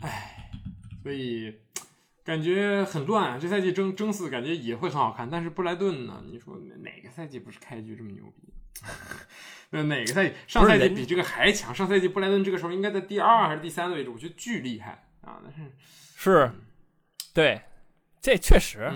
[0.00, 0.50] 唉，
[1.04, 1.60] 所以
[2.24, 3.38] 感觉很乱。
[3.38, 6.24] 这赛季争争四感觉也会很好看，但是布莱顿呢？
[6.26, 8.52] 你说哪个赛季不是开局这么牛逼？
[9.70, 10.34] 那哪个赛季？
[10.48, 11.72] 上赛季比这个还强。
[11.72, 14.10] 上赛季布莱顿这个时候应该在第二还是第三的位置？
[14.10, 15.04] 我觉得巨厉害。
[15.22, 15.70] 啊，那是
[16.16, 16.50] 是，
[17.32, 17.60] 对，
[18.20, 18.90] 这确实，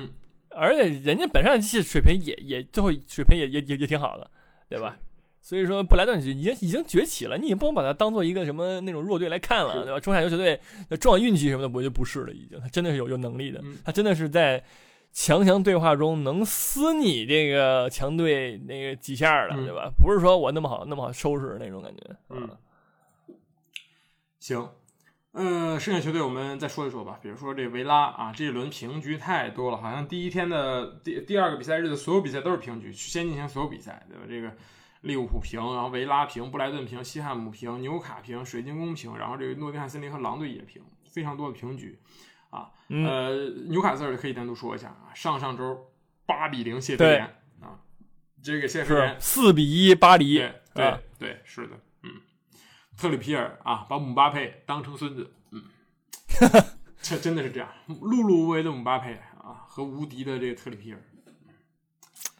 [0.50, 4.30] 而且人家本上机器水平也也最后水平也也也也挺好的，
[4.68, 4.96] 对吧？
[5.40, 10.00] 所以说布莱顿已经已经崛起了，你也不能把它当做一个什么那种弱队来看了，对吧？
[10.00, 10.60] 中下游球队
[10.98, 14.64] 撞运气什么的，我觉得不是了，已经，他真的是有有能力的，他真的是在
[15.12, 19.88] 强强对话中能撕你这个强队那个几下的，对吧？
[19.96, 22.50] 不是说我那么好那么好收拾那种感觉，嗯，
[24.40, 24.68] 行。
[25.38, 27.18] 嗯，剩下球队我们再说一说吧。
[27.22, 34.24] 比如说这维拉啊，这一轮平局太多了，好像第一天的第第二个比赛日的所有比赛都是平局，先进行所有比赛，对吧？
[34.26, 34.56] 这个
[35.02, 41.98] 利物浦平，然后维拉平，布莱顿平，西汉姆平，纽卡平，水晶宫平，然后这个诺丁汉森林和狼队也平，非常多的平局
[42.48, 42.70] 啊。
[42.88, 43.34] 呃，
[43.68, 45.90] 纽卡斯尔可以单独说一下啊，上上周
[46.24, 47.24] 八比零谢菲联
[47.60, 47.76] 啊，
[48.42, 50.38] 这个谢菲联四比一巴黎，
[50.72, 51.78] 对对是的。
[52.96, 55.62] 特里皮尔啊，把姆巴佩当成孙子，嗯，
[57.02, 60.98] 这真的是这样，碌碌无为的姆巴佩啊，和无敌的这个特里皮尔，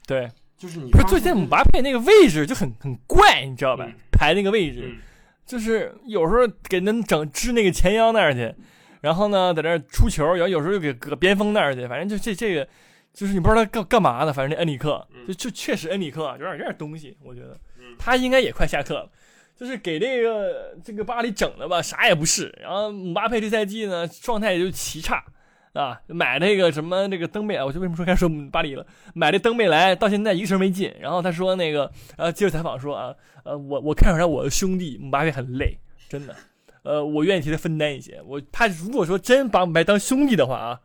[0.07, 3.87] 对，就是你不是最近姆巴佩那个位置就很很怪，你知道吧？
[4.11, 4.97] 排那个位置，
[5.45, 8.55] 就是有时候给人整支那个前腰那儿去，
[9.03, 12.67] 然后呢在那儿出球，然后有时候又给搁边锋那儿去，反正就这这个，
[13.13, 17.61] 就是你不知道他干干嘛的，反正那恩里克就就确实恩里克有点有点东西，我觉得
[17.99, 19.11] 他应该也快下课了。
[19.59, 22.55] 就是给这个这个巴黎整的吧，啥也不是。
[22.61, 25.25] 然后姆巴佩这赛季呢，状态也就奇差
[25.73, 25.99] 啊。
[26.09, 28.87] 买那个什么那个登贝莱，我就为什么说该说巴黎了？
[29.15, 30.95] 买这登贝莱到现在一个球没进。
[31.01, 36.37] 然后他说那个呃，接受采访说啊，呃，我我看出来我的兄弟姆巴佩很累，真的。
[36.83, 38.21] 呃，我愿意替他分担一些。
[38.27, 40.81] 我他如果说真把姆巴佩当兄弟的话啊，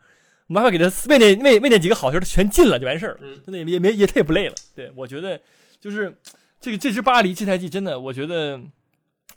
[0.48, 3.20] 姆巴佩给他为那为为那几个好球，他全进了就完事儿了。
[3.46, 4.56] 真的也也没也他也不累了。
[4.74, 5.38] 对我觉得
[5.82, 6.18] 就是。
[6.62, 8.62] 这个这支巴黎这赛季真的，我觉得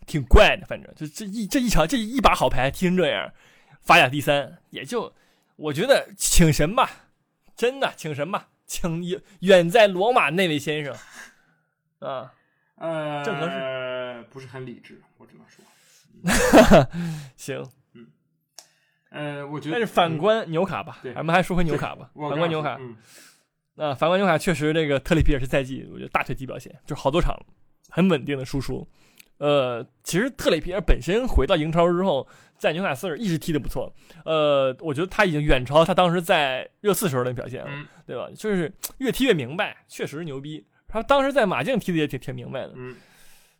[0.06, 0.66] 挺怪的。
[0.66, 3.32] 反正就这一这一场这一把好牌踢成这样，
[3.80, 5.14] 法甲第三也就
[5.56, 7.08] 我觉得请神吧，
[7.56, 9.02] 真的请神吧，请
[9.40, 10.94] 远在罗马那位先生
[12.00, 12.34] 啊，
[12.76, 15.64] 呃，正合适，不是很理智，我只能说。
[17.36, 18.06] 行，嗯，
[19.10, 22.78] 呃，我觉得但是反观纽卡吧，咱们还说回纽卡吧，反观纽卡。
[23.76, 27.34] 那反观纽卡确实，这个特里皮尔是赛季我觉得大腿级表现，就好多场
[27.88, 28.86] 很稳定的输出。
[29.38, 33.92] 呃，其实特里皮尔本身回到英超之后，在纽卡斯尔一直踢得不错。
[34.24, 38.28] 呃，我觉得他已经远超他当时在热刺时候的表现了，对吧？
[38.36, 40.64] 就是越踢越明白，确实牛逼。
[40.86, 42.94] 他当时在马竞踢的也挺挺明白的，嗯，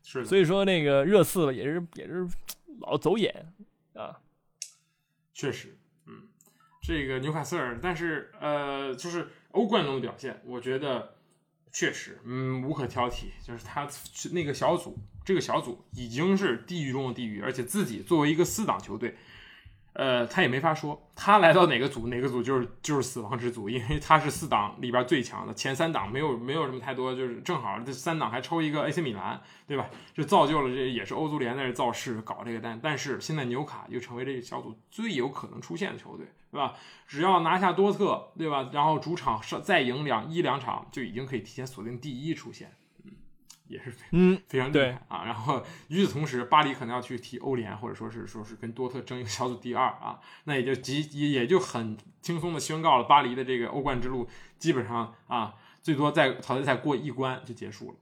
[0.04, 0.24] 是。
[0.24, 2.24] 所以说那个热刺也是也是
[2.82, 3.52] 老走眼
[3.94, 4.16] 啊，
[5.32, 5.76] 确实。
[6.06, 6.28] 嗯
[6.80, 11.14] 这个纽卡斯尔，但是呃，就是欧冠中的表现，我觉得
[11.72, 13.26] 确实，嗯，无可挑剔。
[13.42, 13.88] 就是他
[14.32, 19.16] 那个小组，这个小组已经是地狱中的地狱，而且自己作为一个四档球队。
[19.94, 29.88] 呃，他也没法说，他来到哪个组，哪个组就是就是死亡之组，因为他是四档里边最强的，前三档没有没有什么太多，就是正好这三档还抽一个 AC 米兰，对吧？
[30.12, 36.74] 就造就了这也是欧足联在这造势搞这个，但但是现在纽卡又成为这个小组最有可能出现的球队，对吧？
[37.06, 38.68] 只要拿下多特，对吧？
[38.72, 42.72] 然后主场上再赢两一两场，就已经可以提前锁定第一出线。
[43.66, 57.96] 也是嗯非常厉害啊，然后与此同时，巴黎可能要去踢欧联，或者说是说是跟多特争一个小组第二啊，那也就极也也就很轻松的宣告了巴黎的这个欧冠之路基本上啊，最多在淘汰赛过一关就结束了。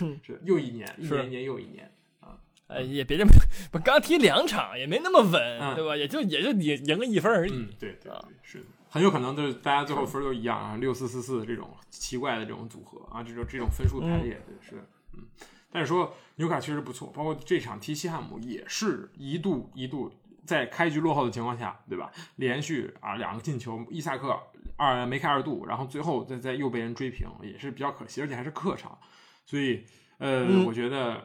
[0.00, 2.38] 嗯， 是又一年，一年一年又一年啊，
[2.68, 3.30] 呃，也别这么
[3.70, 5.96] 不刚踢两场也没那么稳，对吧？
[5.96, 7.52] 也就也就赢赢个一分而已。
[7.52, 8.64] 嗯，对对对，是的。
[8.96, 14.82] 很有可能就是大家最后分都一样啊，六四四四这种奇怪的这种组合啊，这种这种分数排列是
[15.12, 15.22] 嗯，
[15.70, 20.10] 但是说纽卡确实不错，包括这场踢西汉姆也是一度一度
[20.46, 22.10] 在开局落后的情况下，对吧？
[22.36, 24.34] 连续啊两个进球，伊萨克
[24.78, 28.98] 二梅开二度，然后最后再再又被人追平，也是比较可惜，而且还是客场，
[29.44, 29.84] 所以
[30.16, 31.22] 呃，我觉得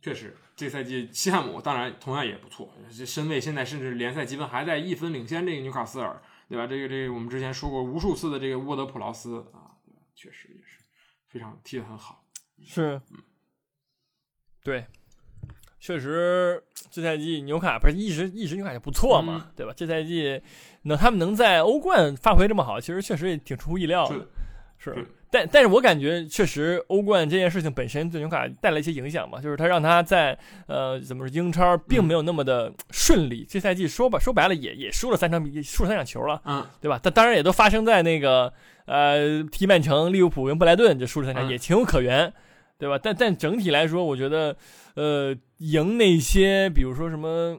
[0.00, 6.22] 确实这赛季西汉姆当然同样也不错，这身位现在甚至联赛积分还在一分领先这个纽卡斯尔。
[6.50, 6.66] 对吧？
[6.66, 9.78] 这个这个，我们之前说过无数次的这个沃德普劳斯啊，
[10.16, 10.80] 确实也是
[11.28, 12.26] 非常踢得很好。
[12.64, 13.00] 是，
[14.64, 14.84] 对，
[15.78, 19.72] 确实这赛季纽卡不是一直一直纽卡就不错嘛，对吧？
[19.76, 20.42] 这赛季
[20.82, 24.28] 能他们能在欧冠发挥这么好，其实确实也挺出乎意料的。
[24.76, 25.06] 是。
[25.32, 33.46] 但但是我感觉确实欧冠这件事情本身对纽卡带来一些影响嘛，就是他让他在呃怎么说英超并没有那么的顺利。
[33.48, 36.98] 这赛季说吧说白了也也输了三场比输了三场球了，嗯，对吧？
[37.00, 38.52] 但当然也都发生在那个
[38.86, 42.32] 呃踢曼城、利物浦跟布莱顿这输了三场也情有可原，
[42.76, 42.98] 对吧？
[43.00, 44.56] 但但整体来说，我觉得
[44.96, 47.56] 呃赢那些比如说什么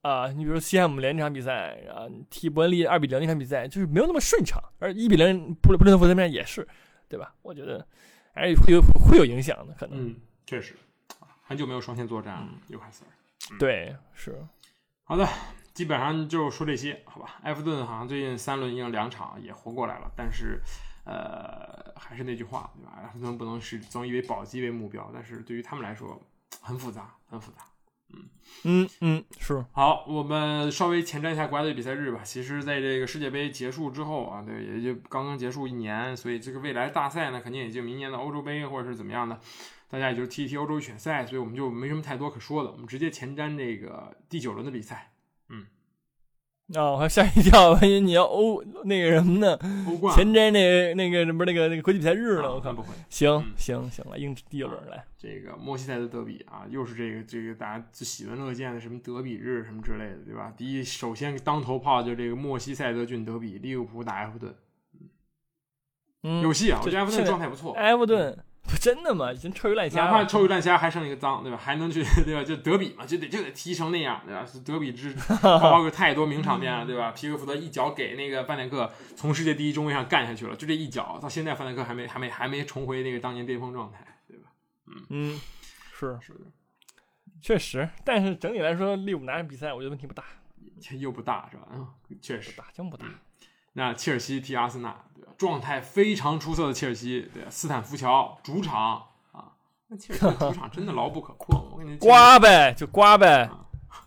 [0.00, 6.66] 啊，你比如说西汉姆联这场比赛啊，踢伯恩利二比零那场比赛就是没有那么顺畅，而一比零布布伦特福德那边也是。
[7.12, 7.34] 对吧？
[7.42, 7.86] 我觉得
[8.32, 10.08] 还是会有会有影响的，可能。
[10.08, 10.74] 嗯，确实，
[11.42, 13.58] 很久没有双线作战了，纽卡斯尔。
[13.58, 14.42] 对，是。
[15.04, 15.28] 好的，
[15.74, 17.38] 基本上就说这些，好吧？
[17.42, 20.10] 埃弗顿好像最近三轮赢两场，也活过来了。
[20.16, 20.58] 但是，
[21.04, 23.10] 呃，还是那句话，对吧？
[23.12, 26.18] 他们不能是总以为保级为目标，但是对于他们来说，
[26.62, 27.58] 很复杂，很复杂。
[28.12, 28.28] 嗯
[28.64, 32.20] 嗯嗯，是好，我们稍微前瞻一下国家队比赛日吧。
[32.22, 39.40] 其实，在这个世界杯结束之后啊，对，也就刚刚结束一年，所以这个未来大赛呢，肯定也就明年的欧洲杯或者是怎么样的，
[39.88, 42.70] 大家也就踢一踢欧洲预选赛，所以我们就没什么太多可说的。
[42.70, 45.11] 我们直接前瞻这个第九轮的比赛。
[46.68, 46.74] 嗯。
[46.74, 46.90] 啊！
[46.92, 49.58] 我还吓一跳，万一你要欧那个什么呢？
[50.14, 52.54] 前瞻那那个什么那个那个国际比赛日呢？
[52.54, 52.88] 我看不会。
[53.08, 55.04] 行行行了，硬第九轮来。
[55.18, 60.52] 这个莫西塞德德比啊，又是这个这个大家喜闻乐见的什么德比日什么之类的，对吧？
[60.56, 64.54] 第一，首先当头炮就这个莫西塞德郡德比，利物浦打埃弗顿。
[66.22, 66.80] 嗯，有戏啊！
[66.82, 67.72] 我觉得埃弗顿状态不错。
[67.74, 68.38] 埃弗顿。
[68.64, 69.32] 不 真的吗？
[69.32, 71.58] 已经臭鱼烂虾，哪怕臭鱼烂虾还剩一个脏，对吧？
[71.58, 72.42] 还能去 对吧？
[72.44, 74.46] 就德比嘛，就得就得踢成那样，对吧？
[74.64, 77.10] 德比之 包括太多名场面了，对吧？
[77.10, 84.48] 皮克福德一脚给那个范戴克从世界第一中卫上干下去了，就这一脚，到现在范戴克还没还没还没重回那个当年巅峰状态，对吧？
[84.86, 85.40] 嗯嗯，
[85.92, 86.40] 是是的，
[87.40, 90.24] 确实，但是整体来说，利物浦拿比赛，我觉得问题不大，
[90.98, 91.66] 又不大是吧？
[91.72, 91.86] 嗯，
[92.20, 93.06] 确实大，真不大。
[93.74, 95.32] 那切尔西踢阿森纳，对吧？
[95.38, 99.02] 状态非常出色的切尔西，对斯坦福桥主场
[99.32, 99.52] 啊，
[99.88, 101.70] 那切尔西主场真的牢不可破。
[101.72, 103.50] 我跟你刮呗，就刮呗，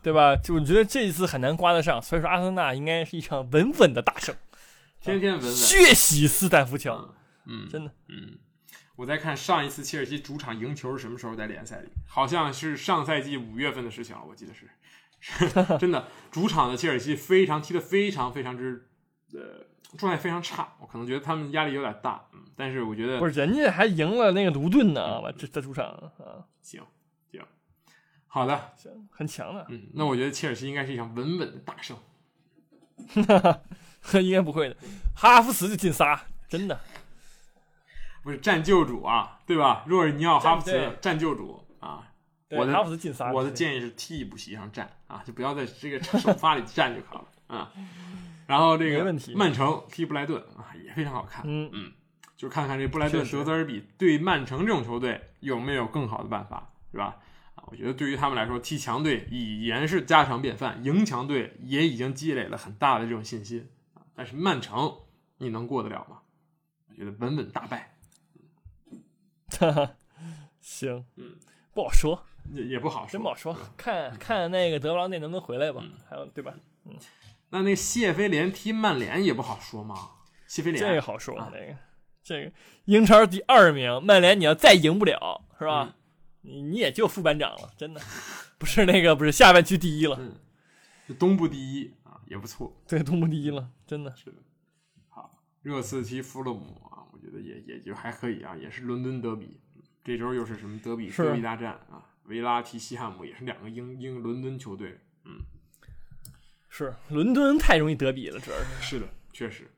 [0.03, 0.36] 对吧？
[0.36, 4.36] 就我觉得这一次很难刮得上，所以说阿森纳应该是一场稳稳的大胜，
[5.01, 5.51] 天天稳稳。
[5.51, 8.38] 血洗斯坦福桥，嗯，真的，嗯。
[8.95, 11.36] 我在看上一次切尔西主场赢球是什么时候？
[11.36, 14.70] 在联赛里，好像是上赛季五月份的事情了，我记得是，
[15.20, 16.07] 是真的。
[16.32, 18.88] 主场的切尔西非常踢得非常非常之。
[19.38, 26.81] 呃，状态非常差，我可能觉得他们压力有点大，嗯，但是我觉得不是，人家还赢了那个卢顿呢，我这在主场啊，行
[27.31, 27.41] 行，
[28.27, 31.97] 好的，行，很强的，嗯，那我觉得切尔西应该是一场稳稳的大胜，
[33.27, 34.77] 哈哈，应该不会的，
[35.15, 36.79] 哈弗茨就进仨，真的，
[38.23, 39.83] 不是战救主啊，对吧？
[39.88, 42.11] 若尔尼奥哈弗茨战救主啊，
[42.49, 47.71] 我的哈弗茨进仨，我的建议是替补席上站啊，就不要在这个首发里站就好了啊。
[48.47, 49.03] 然后这个
[49.35, 51.43] 曼城踢布莱顿啊，也非常好看。
[51.47, 51.91] 嗯嗯，
[52.35, 57.17] 就看看这布莱顿德泽尔比对曼城这种球队有没有更好的办法，是吧？
[57.55, 64.03] 啊，我觉得对于他们来说，踢强队已然是家常便饭，赢强队也已经积累了很大的这种信心啊。
[64.13, 64.95] 但是曼城，
[65.39, 66.19] 你能过得了吗？
[66.89, 67.97] 我觉得稳稳大败。
[69.57, 69.91] 哈哈，
[70.61, 71.35] 行，嗯，
[71.73, 73.57] 不好说，也也不好说，真不好说。
[73.75, 76.53] 看看那个德布劳内能不能回来吧，还有对吧？
[76.85, 76.93] 嗯，
[77.55, 79.95] 那那谢菲联踢曼联也不好说吗。
[80.45, 81.77] 谢菲联这个好说，啊这个
[82.21, 82.51] 这个
[82.83, 85.95] 英超第二名，曼联你要再赢不了，是吧？
[86.41, 88.01] 你你也就副班长了，真的，
[88.57, 92.75] 不是那个不是下半区第一了，嗯，东部第一啊，也不错。
[92.85, 94.37] 对，东部第一了，真的是的。
[95.07, 95.31] 好，
[95.61, 99.61] 热刺踢弗勒姆啊，我觉得也也就还可以啊，也是伦敦德比。
[100.03, 101.09] 这周又是什么德比？
[101.09, 104.99] 德比大战啊，维拉踢西汉姆也是两个英英伦敦球队。
[105.23, 105.39] 嗯，
[106.78, 108.65] 是伦敦太容易德比了，主要是。
[108.82, 109.71] 是的，确实。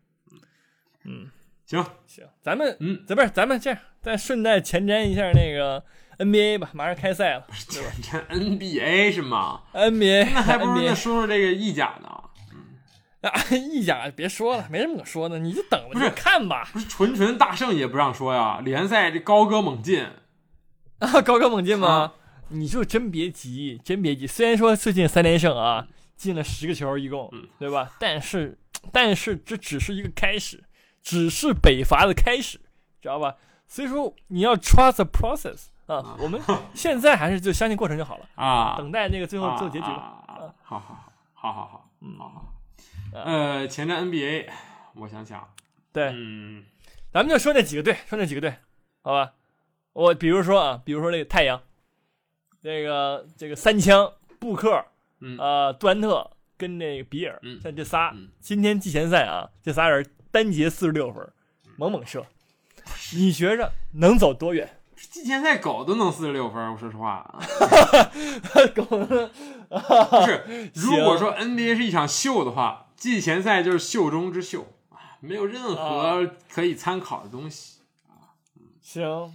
[1.03, 1.29] 嗯，
[1.65, 5.83] 行行，咱们嗯，咱不是咱们这样，再顺带前瞻一下那个
[6.17, 12.09] NBA 吧，马上开赛了，前瞻 NBA 是吗？NBA 那还不如说说这个意甲呢。
[12.51, 16.67] 嗯，啊， 意甲别说了，没什么可说的，你就等着看吧。
[16.73, 20.03] 不是纯纯大圣也不让说呀，联赛这高歌猛进
[20.97, 22.13] 啊， 高歌猛进吗？
[22.49, 24.25] 你就真别急，真别急。
[24.25, 25.87] 虽然说最近三连胜啊，
[26.17, 27.95] 进了十个球一共，对吧？
[27.99, 28.57] 但是
[28.91, 30.65] 但是这只是一个开始。
[31.03, 32.59] 只是北伐的开始，
[33.01, 33.37] 知道吧？
[33.65, 36.41] 所以说你要 trust the process 啊，我们
[36.73, 40.53] 现在还是就相信过程就好了啊，等待那个最后最后结局吧。
[40.61, 42.53] 好好好，好好好，嗯，好好。
[43.13, 44.49] 呃，前瞻 NBA，
[44.95, 45.47] 我想想，
[45.93, 46.65] 对，嗯，
[47.09, 48.53] 咱们就说那几个队，说那几个队，
[49.01, 49.31] 好吧？
[49.93, 51.61] 我比如说啊，比如说那个太阳，
[52.63, 54.85] 那个这个三枪布克，
[55.21, 60.05] 嗯呃，杜兰特跟那个比尔，嗯，像这仨，今天季前赛啊，这仨人。
[60.29, 61.27] 单节四十六分，
[61.77, 62.23] 猛猛射，
[63.15, 64.77] 你觉着能走多远？
[64.95, 67.39] 季前赛狗都能四十六分，我说实话啊，
[68.75, 70.69] 狗 不是。
[70.75, 78.37] 如果说 NBA 是一场秀的话，季前赛就是秀中之秀啊，没有任何可以参考的东西啊。
[78.81, 79.33] 行，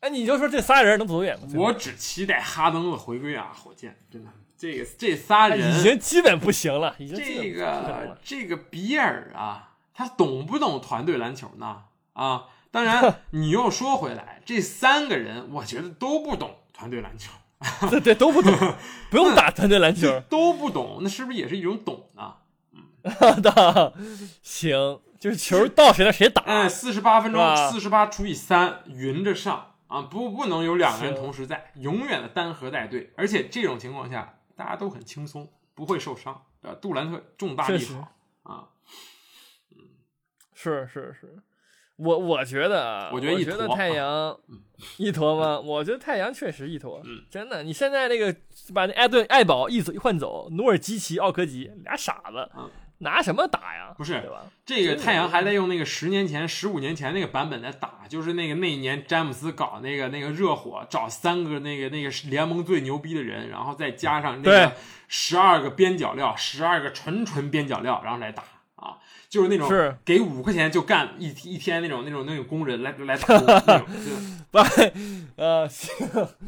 [0.00, 1.46] 哎，你就说这仨人能走多远吗？
[1.54, 9.72] 我只期待哈登的回归啊，火箭真的，这个这仨人已经基本不行了，已经这个这个比尔啊。
[9.98, 11.84] 他懂不懂团队篮球呢？
[12.12, 17.32] 啊，当然， 你又说回来，这三个人我觉得都不懂团队篮球，
[17.88, 18.52] 对对，都不懂，
[19.10, 22.34] 不用打团队篮球，都不懂，那是不是也是一种懂呢？
[22.74, 23.94] 嗯，的，
[24.42, 36.78] 行，就是球到谁了谁打，哎，四十八分钟，四十八除以三，匀着上啊，不不能有两个人同时在，永远的单核带队，而且这种情况下大家都很轻松，不会受伤，对吧？
[36.80, 38.68] 杜兰特重大利好啊。
[39.70, 39.78] 嗯
[40.58, 41.38] 是是是，
[41.96, 44.40] 我我觉得，我觉得觉得太阳
[44.96, 45.60] 一坨吗？
[45.60, 47.62] 我觉得太阳确实一坨，真的。
[47.62, 48.34] 你现在那个
[48.74, 52.50] 把那艾顿、艾宝一走一换走，努尔基奇、奥科吉俩傻子，
[52.98, 53.92] 拿什么打呀？
[53.96, 54.44] 不是，对吧？
[54.64, 64.72] 这个太阳还在用那个十年前、十五年前那个版本在打，就是那个那一年詹姆斯搞那个那个热火，找三个那个那个联盟最牛逼的人，然后再加上那个
[65.08, 68.42] 十二个边角料，十二个纯纯边角料，然后来打。
[69.36, 73.86] 就是那种是给五块钱就干一一天那种那种那种工人来来打工 那种，
[74.50, 74.58] 不，
[75.36, 75.94] 呃，行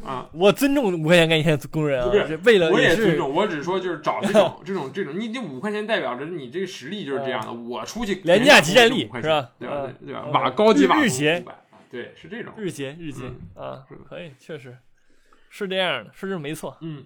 [0.03, 9.51] 啊，我尊重五块钱干一天工人啊，不是为了我也尊重，我只是说就是找这种 这种这种，你这五块钱代表着你这个实力就是这样的，我出去廉价即战力是吧？
[9.59, 9.87] 对吧？
[10.03, 10.25] 对吧？
[10.33, 11.45] 瓦高级瓦日结，
[11.91, 14.75] 对，是这种日结日结啊，可以，确实
[15.51, 17.03] 是这样的，是这没错，嗯，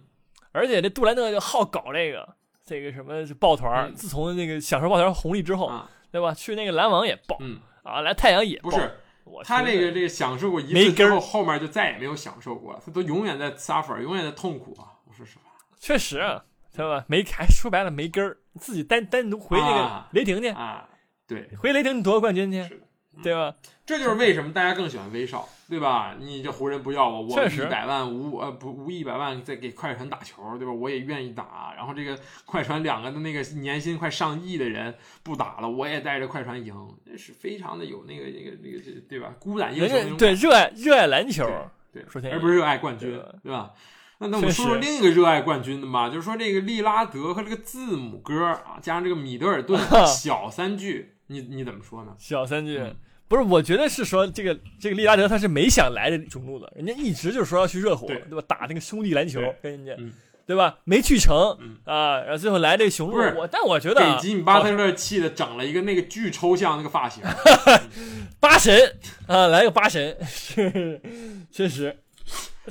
[0.54, 2.36] 而且这杜兰特就好搞这个。
[2.66, 5.72] 这个什么抱团自从那个享受抱团红利之后，
[6.12, 6.34] 对吧？
[6.34, 7.38] 去那个篮网也抱，
[7.84, 9.00] 啊，来太阳也不是。
[9.44, 12.82] 他这个这个享受过一次之后，后面就再也没有享受过了。
[12.86, 15.00] 他都永远在 suffer，永远在痛苦啊！
[15.06, 15.44] 我说实话，
[15.80, 16.42] 确实，
[16.76, 17.06] 对吧？
[17.08, 20.88] 没还说白了没根儿，自己单单独回那个雷霆去啊，
[21.26, 22.82] 对，回雷霆你夺个冠军去，
[23.22, 23.54] 对吧？
[23.86, 25.48] 这就是为什么大家更喜欢威少。
[25.70, 26.16] 对吧？
[26.20, 30.72] 你这湖人不要我，我一百万无呃不无一百万再给快船打球，对吧？
[30.72, 31.74] 我也愿意打。
[31.76, 34.94] 然后这个快船两个的那个年薪快上亿的人
[35.24, 39.34] 不打了，我也带着快船赢，那是非常的有那个那个那个对吧？
[39.40, 41.44] 孤胆英雄对热爱热爱篮球，
[41.92, 43.72] 对，而不是热爱冠军，对吧？
[44.20, 52.14] 那那我们说说另一个热爱冠军的吧，就是说这个利拉德和这个字母哥啊，加上这个米德尔顿 小三巨，你你怎么说呢？
[52.18, 52.82] 小三巨。
[53.28, 58.44] 不是，我觉得是说这个这个利拉德他是没想来这种路的，人家一直就是说要去热火，对吧？
[58.48, 59.96] 打那个兄弟篮球跟人家，
[60.46, 60.78] 对吧？
[60.84, 63.18] 没去成啊，然后最后来这个雄鹿。
[63.40, 67.24] 我但我觉得给吉米巴特勒气的，整了一个那个巨抽象那个发型，
[68.40, 70.16] 八神啊，来个八神，
[71.50, 71.98] 确实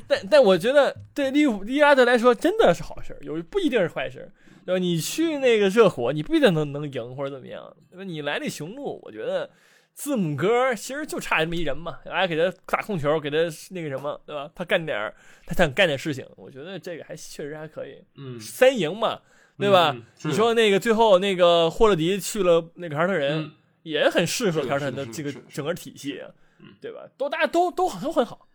[0.07, 4.31] 但但我觉得对利利拉德来说真的是好事有不一定是坏事
[4.65, 4.79] 对吧？
[4.79, 8.05] 你去那个热火，你不一定能能赢或者怎么样，对吧？
[8.05, 9.51] 你来那雄鹿，我觉得
[9.93, 13.37] 字母哥其实就差这么一人嘛，哎，给他打控球，给他
[13.71, 14.51] 那个什么，对吧？
[14.55, 15.13] 他干点
[15.47, 18.03] 他想干点事情，我觉得这个还确实还可以。
[18.17, 19.21] 嗯，三赢嘛，
[19.59, 19.97] 对吧？
[20.25, 23.53] 你说那个最后那个霍勒迪去了那个凯尔特人，
[23.83, 26.23] 也很适合凯尔特人的这个整个体系，
[26.81, 27.01] 对吧？
[27.17, 28.49] 都大家都都都很好。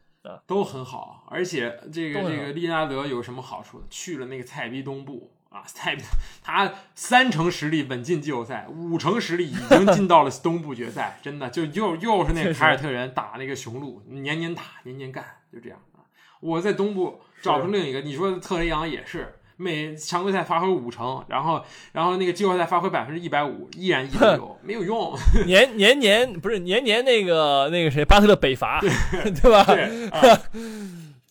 [0.46, 3.86] 都很好，而且这个这个利拉德有什么好处呢？
[3.90, 5.64] 去了那个菜逼东部啊，
[6.44, 16.06] 他三成实力稳进季后赛，五成实力已经进到了东部决赛， 真的就又又是那个凯尔特人打那个雄鹿，年年打年年干，就这样啊。
[16.40, 19.34] 我在东部找出另一个，你说特雷杨也是。
[19.60, 25.18] 每常规赛发挥五成，然后然后那个季后赛发挥百分之一百五，依然一流，没有用。
[25.48, 29.66] 年年年不是年年那个那个谁巴特勒北伐，对吧？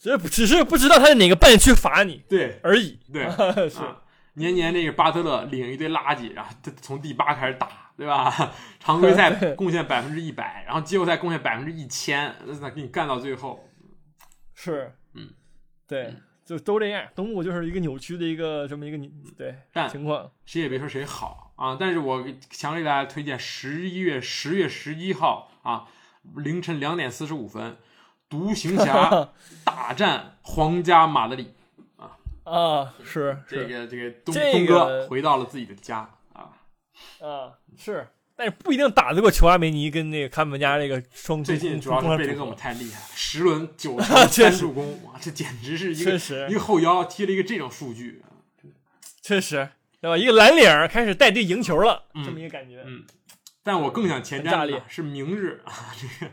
[0.00, 2.98] 只只是不知道他在哪个半区罚你，对而已。
[3.12, 3.22] 对，
[3.70, 3.78] 是
[4.36, 8.52] 年年那个巴特勒领一堆垃圾，然后从第八开始打，对吧？
[8.78, 13.68] 常规赛贡献百分之一百，然后季后赛贡献百分之一千，那给你干到最后。
[14.54, 15.28] 是，嗯，
[15.86, 16.14] 对。
[16.46, 18.98] 就都这样，东部就是一个扭曲的一个这么一个
[19.36, 19.52] 对
[19.90, 20.30] 情况。
[20.44, 21.76] 谁也别说谁好啊！
[21.76, 25.86] 但是我强烈给大家推荐十一月十月十一号啊，
[26.36, 27.78] 凌晨两点四十五分，
[28.28, 29.30] 独行侠
[29.66, 31.55] 大战皇家马德里
[32.46, 32.94] 啊啊！
[33.04, 36.50] 是这个这个东东哥回到了自己的家啊
[37.20, 38.08] 啊是。
[38.38, 41.42] 但是不一定打得过球阿梅尼跟那个看门家这个双。
[41.42, 46.12] 最近主要是贝林厄姆太厉害了，十轮九 场三助攻，哇，这简直是一个
[46.50, 48.22] 一个后腰踢了一个这种数据，
[49.22, 49.70] 确实，
[50.02, 50.18] 对吧？
[50.18, 52.82] 一个蓝领开始带队赢球了，这么一个感觉。
[52.86, 53.06] 嗯，
[53.62, 56.32] 但我更想前瞻的是明日啊，这个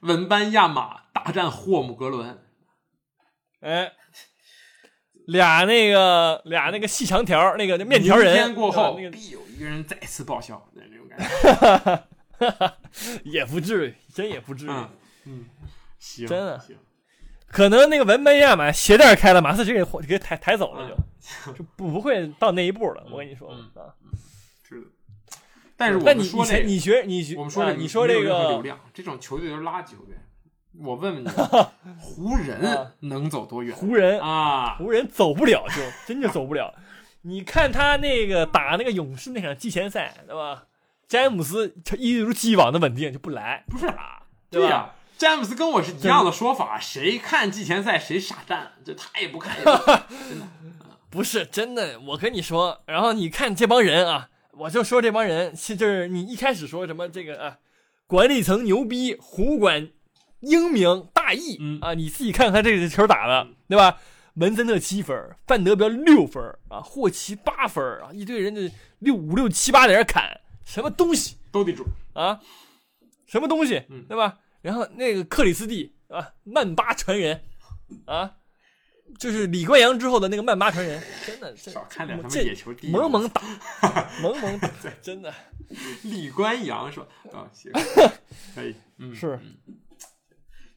[0.00, 2.42] 文班亚马大战霍姆格伦，
[3.60, 3.92] 哎。
[5.26, 12.06] 俩那个俩那个细长条那个面条人，天过后必有一个人再次报销，那种感
[12.38, 12.72] 觉，
[13.24, 14.70] 也不至于，真也不至于，
[15.24, 15.44] 嗯，
[15.98, 16.76] 行，真的行，
[17.48, 20.88] 可能那个文班亚马鞋带开了，马刺直接给给抬抬走了，
[21.46, 23.04] 就就不不会到那一步了。
[23.10, 23.56] 我跟你说啊，
[24.68, 24.86] 是的，
[25.76, 30.16] 但是我们说那你学你我们说你说这个流量，这种球队都是垃圾球队。
[30.78, 31.28] 我问问你，
[31.98, 33.74] 湖人能走多远？
[33.74, 36.74] 湖人啊，湖人走不了，就真就走不了。
[37.22, 40.64] 你看他那个打那个勇士那场季前赛，对吧？
[41.08, 43.64] 詹姆斯 一如既往的稳定，就不来。
[43.68, 46.78] 不是啊，对呀，詹姆斯跟我是一样的说法。
[46.78, 50.46] 谁看季前赛谁傻站，就他也不看，真的
[51.08, 51.98] 不是真的。
[52.00, 57.58] 我跟你说，然后你看这帮人啊，我就说这帮人，就是你一开始说什么这个啊，
[58.06, 59.88] 管理层牛逼，湖管。
[60.40, 61.58] 英明大义。
[61.80, 61.94] 啊！
[61.94, 63.98] 你自己看看这个球打的，对吧？
[64.34, 68.60] 文森特七分，范德彪六分啊，霍奇八分啊，一堆人就
[68.98, 71.36] 六五六七八在那砍，什么东西？
[71.50, 72.38] 都得准啊，
[73.26, 74.38] 什么东西，对吧？
[74.60, 77.40] 然后那个克里斯蒂啊，曼巴传人。
[78.04, 78.34] 啊，
[79.16, 83.40] 就是李冠阳之后的那个曼巴传人，真的少看点他们野球帝，猛猛打，
[84.20, 84.68] 猛猛打，
[85.00, 85.32] 真的。
[86.02, 87.06] 李冠阳是吧？
[87.32, 87.72] 啊，行，
[88.54, 89.38] 可以，嗯，是。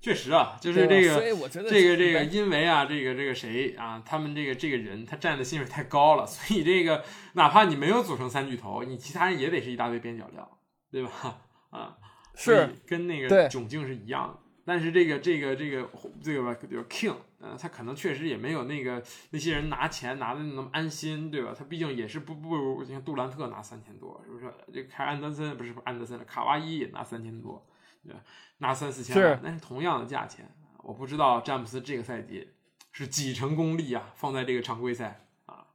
[0.01, 1.19] 确实啊，就是这个
[1.49, 11.41] 这个这个，因为啊，这个这个谁啊，他们这个这个人他占的薪水太高了， 所以这个哪怕你没有组成三巨头，你其他人也得是一大堆边角料，对吧？
[11.71, 11.97] 啊，
[12.33, 14.39] 是跟那个窘境是一样的。
[14.65, 15.89] 但是这个这个这个
[16.23, 21.53] 这个吧，比如 King，嗯，他可能确实也没有那个那些人拿钱拿的那么安心，对吧？
[21.57, 24.45] 他毕竟也是不不如像杜兰特拿三千多，是不是？
[24.71, 27.65] 这凯安德森不是不安德森了，卡哇伊也拿三千多。
[28.03, 28.15] 对，
[28.59, 30.49] 拿三四千万，那是同样的价钱。
[30.77, 32.49] 我不知道詹姆斯这个赛季
[32.91, 34.11] 是几成功力啊？
[34.15, 35.67] 放在这个常规赛啊，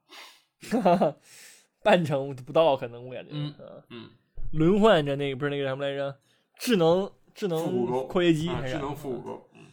[1.82, 3.30] 半成不到，可能我感觉。
[3.32, 3.54] 嗯
[3.90, 4.10] 嗯，
[4.52, 6.18] 轮换着那个不是那个什么来着？
[6.58, 9.48] 智能智能扩约肌，智能负五勾。
[9.52, 9.66] 嗯，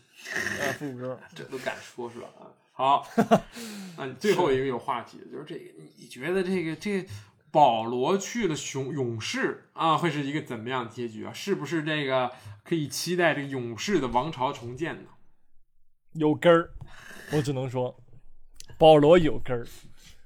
[0.60, 2.28] 啊，负五勾，这都敢说是吧？
[2.40, 3.08] 啊，好。
[3.98, 7.06] 啊，最后一个有话题，就是这个，你觉得这个这？
[7.52, 11.34] 保罗去了雄勇士啊，会是一个怎么样的结局啊？
[11.34, 12.32] 是不是这个
[12.64, 15.10] 可以期待这个勇士的王朝重建呢？
[16.14, 16.72] 有根儿，
[17.34, 17.98] 我只能说，
[18.78, 19.68] 保罗有根儿，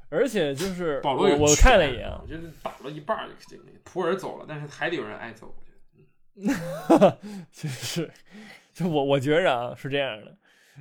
[0.10, 5.56] 而且就是保罗，我看了一眼，我觉得打了一半儿就普尔走了，但是还得有人挨走。
[7.52, 8.12] 就是，
[8.74, 10.38] 就我我觉着啊是这样的，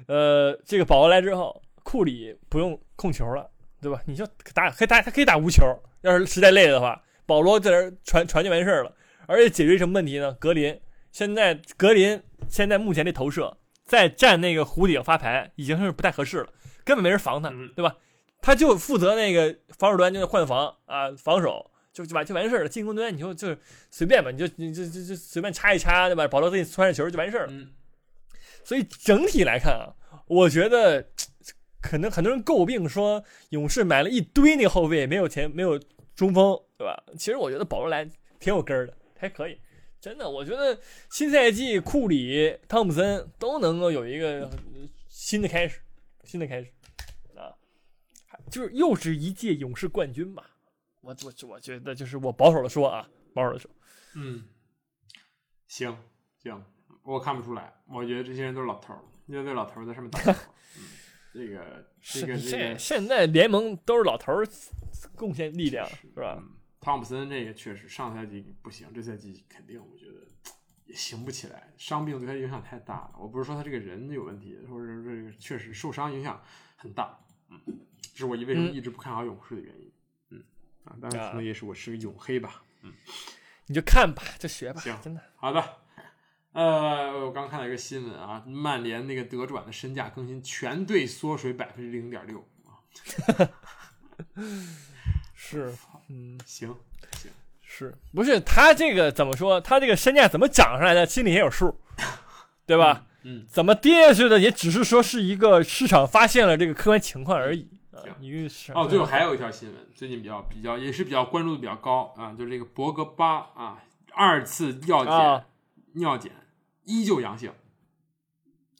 [0.08, 3.50] 呃，这个保罗来之后，库里不用控球了，
[3.84, 4.00] 对吧？
[4.06, 5.62] 你就打可以打，他可以打无球。
[6.00, 8.92] 要是实在累的话，保罗在这传传就完事儿了。
[9.26, 10.32] 而且解决什么问题呢？
[10.34, 10.80] 格林
[11.12, 16.48] 现在格林现在目前的投射再站那个弧顶发牌，已经是不太合适了，
[16.84, 17.96] 根本没人防他，对吧？
[18.42, 22.68] 他就负责那个防守端，就是换防啊，防守就就完就完事儿了。
[22.68, 23.56] 进攻端你就就
[23.90, 26.28] 随便吧，你就你就就就随便插一插，对吧？
[26.28, 27.52] 保罗自己穿着球就完事儿了。
[28.62, 29.94] 所以整体来看啊，
[30.26, 31.06] 我觉得
[31.84, 35.78] 可能很多人诟病说勇士买了一堆那个后卫，没有前没有
[36.16, 37.04] 中锋，对吧？
[37.18, 38.04] 其实我觉得保罗来
[38.40, 39.60] 挺有根儿的，还可以。
[40.00, 40.80] 真的，我觉得
[41.10, 44.50] 新赛季库里、汤普森都能够有一个
[45.08, 45.80] 新的开始，
[46.24, 46.70] 新的开始
[47.36, 47.52] 啊。
[48.50, 50.42] 就是又是一届勇士冠军吧，
[51.02, 53.70] 我我我觉得就是我保守的说啊，保守的说，
[54.14, 54.44] 嗯，
[55.68, 55.94] 行
[56.42, 56.64] 行，
[57.02, 60.32] 我看不出来，我觉得这些人都是老头儿，因为老头儿在上面打球，
[60.76, 60.84] 嗯，
[61.34, 64.46] 这个这个这个现在联盟都是老头儿
[65.16, 66.42] 贡献力量是吧？
[66.80, 70.12] 汤普森这个确实上赛季不行，这赛季肯定我觉得
[70.86, 73.14] 也行不起来，伤病对他影响太大了。
[73.18, 76.40] 我不是说他这个人有问题，或者这个确实受伤影响
[76.76, 77.18] 很大，
[77.50, 77.60] 嗯。
[78.12, 79.90] 这是我为什么一直不看好勇士的原因，
[80.28, 80.44] 嗯
[80.84, 82.92] 啊，当然可能也是我是个勇黑吧，嗯，
[83.66, 85.60] 你就看吧，就学吧，行，真的好的。
[86.54, 92.78] 呃，我刚看到一个新闻啊，曼联那个德转的身价更新，全队缩水百分之零点六啊，
[95.34, 95.74] 是，
[96.08, 96.72] 嗯，行
[97.18, 97.28] 行，
[97.60, 99.60] 是不是他这个怎么说？
[99.60, 101.04] 他这个身价怎么涨上来的？
[101.04, 101.76] 心里也有数，
[102.64, 103.04] 对吧？
[103.24, 104.38] 嗯，怎么跌下去的？
[104.38, 107.68] 也只是说是一个市场发现了这个客观情况而已。
[108.74, 113.82] 哦，最后还有一条新闻，最近比较比较也是比较关注的比较高啊，就是这个博格巴啊，
[114.12, 115.44] 二次药检
[115.94, 116.30] 尿检
[116.84, 117.52] 依旧阳性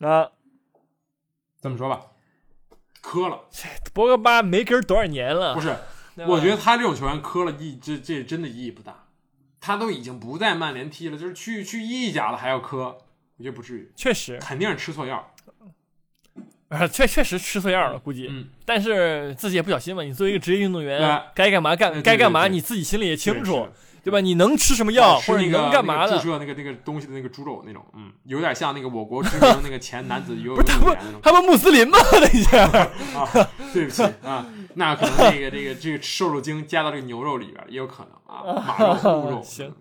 [0.01, 0.31] 啊，
[1.61, 2.07] 这么说吧，
[3.01, 3.41] 磕了。
[3.93, 5.55] 博格巴没跟多少年了？
[5.55, 5.77] 不是，
[6.27, 9.07] 我觉得他这种球员磕了意这这真的意义不大，
[9.61, 12.99] 他都已经不在曼联踢了，就是去去意甲了还要磕，
[13.37, 13.93] 我觉得不至于。
[13.97, 15.35] 确实，肯定是吃错药。
[16.69, 18.27] 啊，确确实吃错药了，估计。
[18.29, 20.03] 嗯，但是自己也不小心嘛。
[20.03, 23.69] 你作为一个职业运动员，该干嘛干，该干嘛，你自己心里也清楚，
[24.05, 24.21] 对吧？
[24.21, 26.19] 你能吃什么药，或者你能干嘛的？
[26.19, 31.21] 注射那个那个东西的那个猪肉那种，嗯，有点像那个我国知名那个前男子游泳运动员那种。
[31.23, 31.99] 他们穆斯林吗？
[32.13, 39.43] 等一下啊，对不起啊，那可能那个这个这个瘦肉精加到这个牛肉里边也有可能啊，马肉、猪肉。
[39.45, 39.75] 行，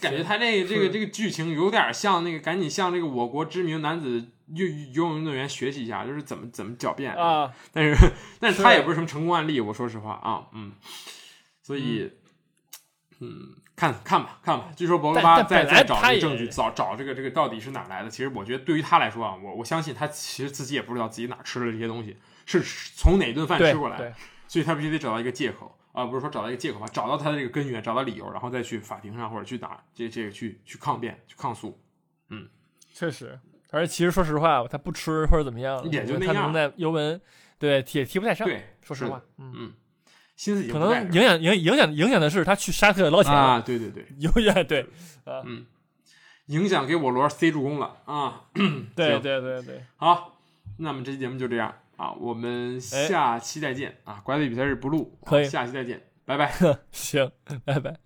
[0.00, 4.26] 感觉他这个这个这个剧情有点像那个，赶紧向这个我国知名男子。
[4.54, 7.50] 游游泳运动员学习一下，就是怎么怎么狡辩啊！
[7.72, 7.96] 但是，
[8.38, 10.70] 但是他也不是什么成功案例，我说实话啊，嗯，
[11.64, 12.08] 所以，
[13.20, 14.68] 嗯，看看吧，看吧。
[14.76, 18.10] 据说博格巴在在找这个证据，找找这个这个到底是哪来的？
[18.10, 22.62] 其实我觉得对于他来说啊，我我相信他其实自己也不知道自己哪吃了这些东西是
[22.94, 24.14] 从哪顿饭吃过来，
[24.46, 31.80] 所以他必须得找到一个借口啊，不是说找到一个借口吧，找到他的这个根源，找到理由，然后再去法庭上或者去打这这个去去抗辩去抗诉，
[32.28, 32.48] 嗯，
[32.92, 33.38] 确实。
[33.72, 36.34] 而其实说实话，他不吃或者怎么样，也就那样。
[36.34, 37.20] 他能在尤文，
[37.58, 38.46] 对也提不太上。
[38.46, 39.72] 对，说实话，嗯嗯，
[40.36, 44.82] 心思可能影响影影响影响的是他去沙特捞钱啊，对对对，永远对。
[45.24, 45.66] 啊，嗯，
[46.46, 48.42] 影响给我罗塞助攻了啊，
[48.94, 50.38] 对对对对，好，
[50.78, 56.52] 那么这期节目就这样啊，我们下期再见啊，管理比赛日不录，可以，下期再见，拜拜，
[56.92, 57.32] 行，
[57.64, 58.05] 拜拜。